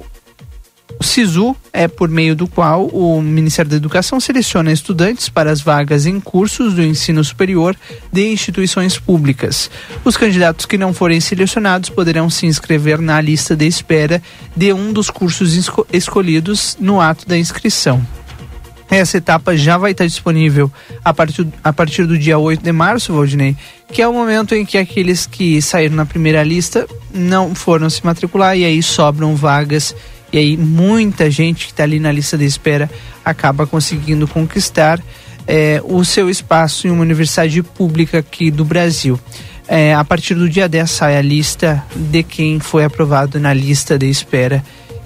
[1.01, 6.05] SISU é por meio do qual o Ministério da Educação seleciona estudantes para as vagas
[6.05, 7.75] em cursos do ensino superior
[8.11, 9.71] de instituições públicas.
[10.05, 14.21] Os candidatos que não forem selecionados poderão se inscrever na lista de espera
[14.55, 18.05] de um dos cursos esco escolhidos no ato da inscrição.
[18.89, 20.71] Essa etapa já vai estar disponível
[21.03, 23.57] a partir, a partir do dia 8 de março, Valdinei,
[23.91, 28.05] que é o momento em que aqueles que saíram na primeira lista não foram se
[28.05, 29.95] matricular e aí sobram vagas
[30.33, 32.89] e aí muita gente que está ali na lista de espera
[33.23, 34.99] acaba conseguindo conquistar
[35.45, 39.19] é, o seu espaço em uma universidade pública aqui do Brasil.
[39.67, 43.97] É, a partir do dia 10 sai a lista de quem foi aprovado na lista
[43.97, 44.63] de espera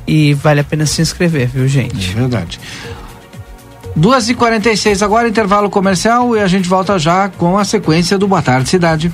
[0.08, 2.12] e vale a pena se inscrever, viu gente?
[2.12, 2.60] É verdade.
[4.00, 8.70] 2h46 agora, intervalo comercial e a gente volta já com a sequência do Boa Tarde
[8.70, 9.12] Cidade.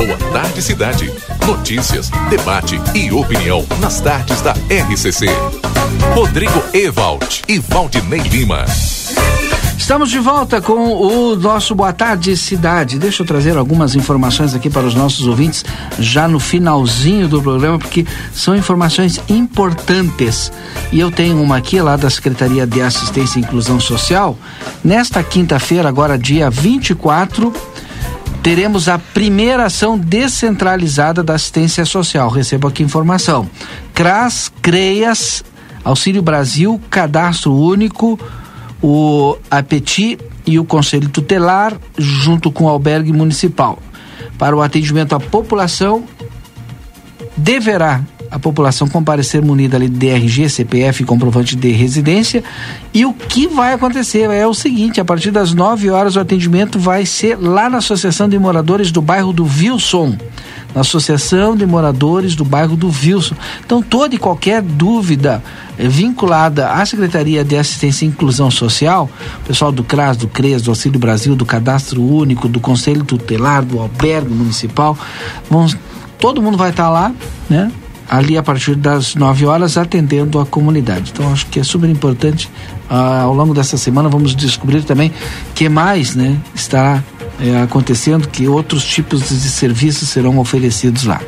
[0.00, 1.12] Boa Tarde Cidade.
[1.46, 5.26] Notícias, debate e opinião nas tardes da RCC.
[6.14, 8.64] Rodrigo Ewald e Valdinei Lima.
[9.76, 12.98] Estamos de volta com o nosso Boa Tarde Cidade.
[12.98, 15.66] Deixa eu trazer algumas informações aqui para os nossos ouvintes
[15.98, 20.50] já no finalzinho do programa, porque são informações importantes.
[20.90, 24.38] E eu tenho uma aqui lá da Secretaria de Assistência e Inclusão Social.
[24.82, 27.52] Nesta quinta-feira, agora dia 24,
[28.42, 32.28] teremos a primeira ação descentralizada da assistência social.
[32.28, 33.48] Recebo aqui informação.
[33.94, 35.44] CRAS, CREAS,
[35.84, 38.18] Auxílio Brasil, Cadastro Único,
[38.82, 43.78] o APETI e o Conselho Tutelar, junto com o Albergue Municipal.
[44.38, 46.04] Para o atendimento à população,
[47.36, 52.44] deverá a população comparecer munida ali de DRG, CPF comprovante de residência.
[52.94, 56.78] E o que vai acontecer é o seguinte: a partir das 9 horas o atendimento
[56.78, 60.16] vai ser lá na Associação de Moradores do bairro do Wilson.
[60.72, 63.34] na Associação de Moradores do bairro do Wilson.
[63.66, 65.42] Então, toda e qualquer dúvida
[65.76, 69.10] eh, vinculada à Secretaria de Assistência e Inclusão Social,
[69.44, 73.80] pessoal do CRAS, do CRES, do Auxílio Brasil, do Cadastro Único, do Conselho Tutelar, do
[73.80, 74.96] Albergue Municipal,
[76.20, 77.12] todo mundo vai estar lá,
[77.48, 77.72] né?
[78.10, 81.12] Ali a partir das 9 horas atendendo a comunidade.
[81.12, 82.50] Então acho que é super importante
[82.88, 85.12] ah, ao longo dessa semana vamos descobrir também
[85.54, 87.00] que mais né, está
[87.40, 91.20] é, acontecendo, que outros tipos de serviços serão oferecidos lá.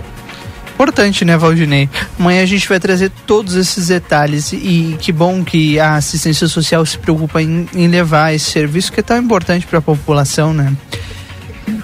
[0.75, 1.89] Importante, né, Valdinei?
[2.19, 6.85] Amanhã a gente vai trazer todos esses detalhes e que bom que a assistência social
[6.85, 10.73] se preocupa em, em levar esse serviço que é tão importante para a população, né?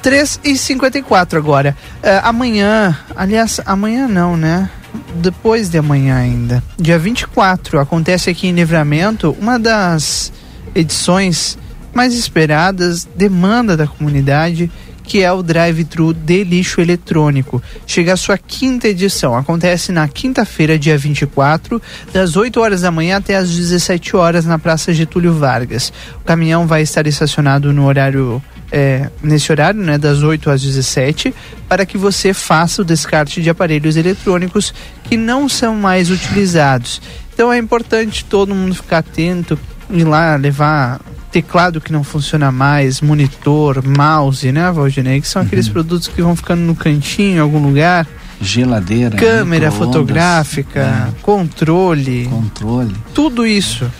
[0.02, 1.76] 3 e 54 agora.
[2.02, 4.68] Uh, amanhã, aliás, amanhã não, né?
[5.18, 6.62] Depois de amanhã ainda.
[6.78, 10.32] Dia 24 acontece aqui em Livramento uma das
[10.74, 11.58] edições
[11.92, 14.70] mais esperadas, demanda da comunidade,
[15.08, 17.62] que é o drive-thru de lixo eletrônico.
[17.86, 19.34] Chega a sua quinta edição.
[19.34, 21.80] Acontece na quinta-feira, dia 24,
[22.12, 25.90] das 8 horas da manhã até as 17 horas na Praça Getúlio Vargas.
[26.20, 31.34] O caminhão vai estar estacionado no horário é, nesse horário, né, das 8 às 17,
[31.66, 37.00] para que você faça o descarte de aparelhos eletrônicos que não são mais utilizados.
[37.32, 41.00] Então é importante todo mundo ficar atento, ir lá levar
[41.30, 45.20] teclado que não funciona mais, monitor, mouse, né, Valdinei?
[45.20, 45.72] Que são aqueles uhum.
[45.74, 48.06] produtos que vão ficando no cantinho, em algum lugar.
[48.40, 51.22] Geladeira, câmera fotográfica, é.
[51.22, 53.90] controle, controle, tudo isso,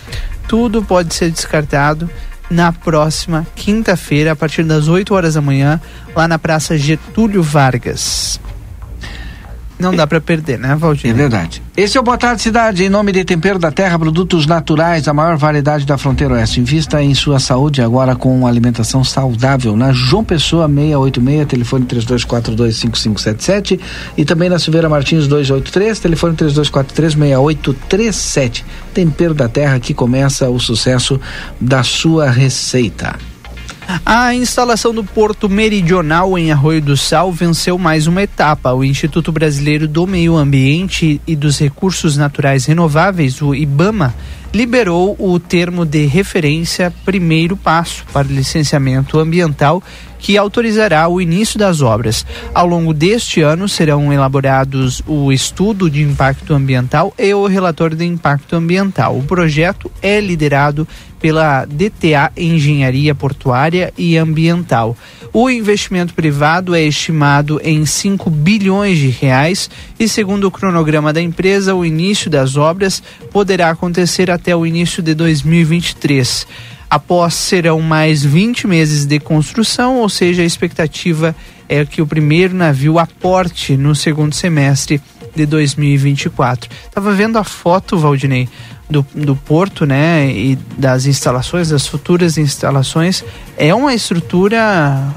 [0.47, 2.09] tudo pode ser descartado
[2.49, 5.79] na próxima quinta-feira, a partir das 8 horas da manhã,
[6.15, 8.39] lá na Praça Getúlio Vargas.
[9.79, 11.09] Não dá para perder, né, Valdir?
[11.09, 11.63] É verdade.
[11.77, 15.13] Esse é o Boa Tarde Cidade, em nome de Tempero da Terra, produtos naturais, a
[15.13, 16.59] maior variedade da fronteira oeste.
[16.59, 19.77] Invista em sua saúde agora com alimentação saudável.
[19.77, 23.79] Na João Pessoa 686, telefone 32425577
[24.17, 28.65] e também na Silveira Martins 283, telefone 32436837.
[28.93, 31.17] Tempero da Terra, aqui começa o sucesso
[31.61, 33.15] da sua receita.
[34.05, 38.71] A instalação do Porto Meridional em Arroio do Sal venceu mais uma etapa.
[38.71, 44.13] O Instituto Brasileiro do Meio Ambiente e dos Recursos Naturais Renováveis, o IBAMA,
[44.53, 49.81] liberou o termo de referência primeiro passo para licenciamento ambiental
[50.19, 52.25] que autorizará o início das obras.
[52.53, 58.05] Ao longo deste ano serão elaborados o estudo de impacto ambiental e o relatório de
[58.05, 59.17] impacto ambiental.
[59.17, 60.87] O projeto é liderado
[61.19, 64.95] pela DTA Engenharia Portuária e Ambiental.
[65.31, 71.21] O investimento privado é estimado em 5 bilhões de reais e, segundo o cronograma da
[71.21, 76.47] empresa, o início das obras poderá acontecer até o início de 2023.
[76.89, 81.35] Após serão mais 20 meses de construção, ou seja, a expectativa
[81.67, 84.99] é que o primeiro navio aporte no segundo semestre
[85.35, 86.69] de 2024.
[86.85, 88.49] Estava vendo a foto, Valdinei,
[88.89, 93.23] do, do porto, né, e das instalações, das futuras instalações.
[93.55, 95.13] É uma estrutura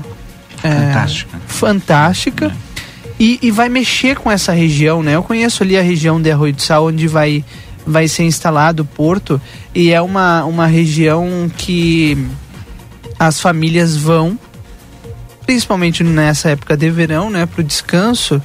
[0.63, 1.41] é, fantástica.
[1.47, 2.47] fantástica.
[2.69, 2.73] É.
[3.19, 5.15] E, e vai mexer com essa região, né?
[5.15, 7.45] Eu conheço ali a região de Arroio do Sal, onde vai
[7.87, 9.41] vai ser instalado o porto
[9.75, 12.17] e é uma, uma região que
[13.19, 14.39] as famílias vão,
[15.47, 18.43] principalmente nessa época de verão, né, para o descanso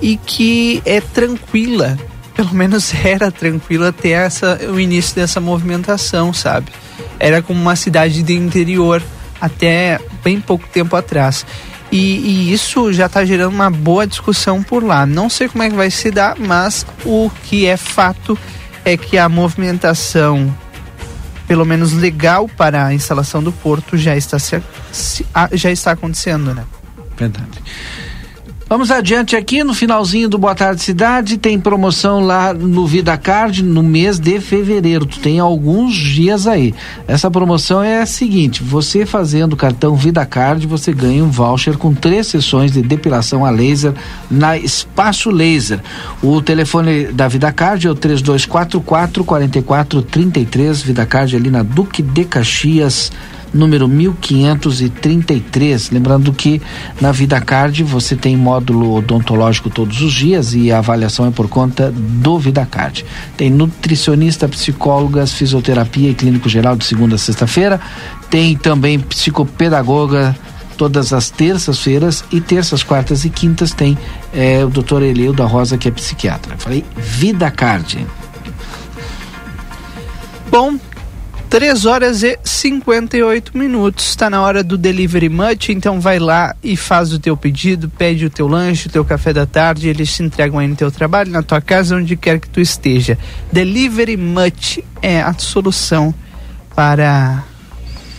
[0.00, 1.98] e que é tranquila,
[2.34, 6.70] pelo menos era tranquila até essa, o início dessa movimentação, sabe?
[7.18, 9.02] Era como uma cidade de interior
[9.40, 11.46] até bem pouco tempo atrás.
[11.90, 15.06] E, e, isso já está gerando uma boa discussão por lá.
[15.06, 18.36] Não sei como é que vai se dar, mas o que é fato
[18.86, 20.56] é que a movimentação,
[21.48, 24.62] pelo menos legal para a instalação do porto, já está, se,
[25.52, 26.64] já está acontecendo, né?
[27.18, 27.60] Verdade.
[28.68, 33.62] Vamos adiante aqui no finalzinho do Boa Tarde Cidade, tem promoção lá no Vida Card
[33.62, 35.06] no mês de fevereiro.
[35.06, 36.74] Tu tem alguns dias aí.
[37.06, 41.78] Essa promoção é a seguinte: você fazendo o cartão Vida Card, você ganha um voucher
[41.78, 43.94] com três sessões de depilação a laser
[44.28, 45.78] na Espaço Laser.
[46.20, 48.82] O telefone da Vida Card é o 3244
[49.22, 53.12] 4433, Vida Card ali na Duque de Caxias
[53.56, 55.90] número 1533.
[55.90, 56.60] Lembrando que
[57.00, 61.48] na Vida Card você tem módulo odontológico todos os dias e a avaliação é por
[61.48, 63.04] conta do Vida Card.
[63.36, 67.80] Tem nutricionista, psicólogas, fisioterapia e clínico geral de segunda a sexta-feira.
[68.30, 70.36] Tem também psicopedagoga
[70.76, 73.96] todas as terças-feiras e terças, quartas e quintas tem
[74.32, 76.56] é, o doutor Eleu da Rosa, que é psiquiatra.
[76.58, 78.06] Falei Vida Card.
[80.50, 80.78] Bom,
[81.48, 84.08] 3 horas e 58 minutos.
[84.08, 88.26] Está na hora do Delivery Much, então vai lá e faz o teu pedido, pede
[88.26, 91.30] o teu lanche, o teu café da tarde, eles te entregam aí no teu trabalho,
[91.30, 93.16] na tua casa, onde quer que tu esteja.
[93.52, 96.12] Delivery Much é a solução
[96.74, 97.44] para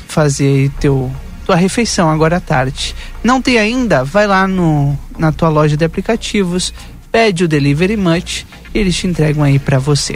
[0.07, 1.11] fazer teu
[1.45, 2.93] tua refeição agora à tarde.
[3.23, 4.03] Não tem ainda?
[4.03, 6.73] Vai lá no na tua loja de aplicativos,
[7.11, 10.15] pede o Delivery Much, eles te entregam aí para você.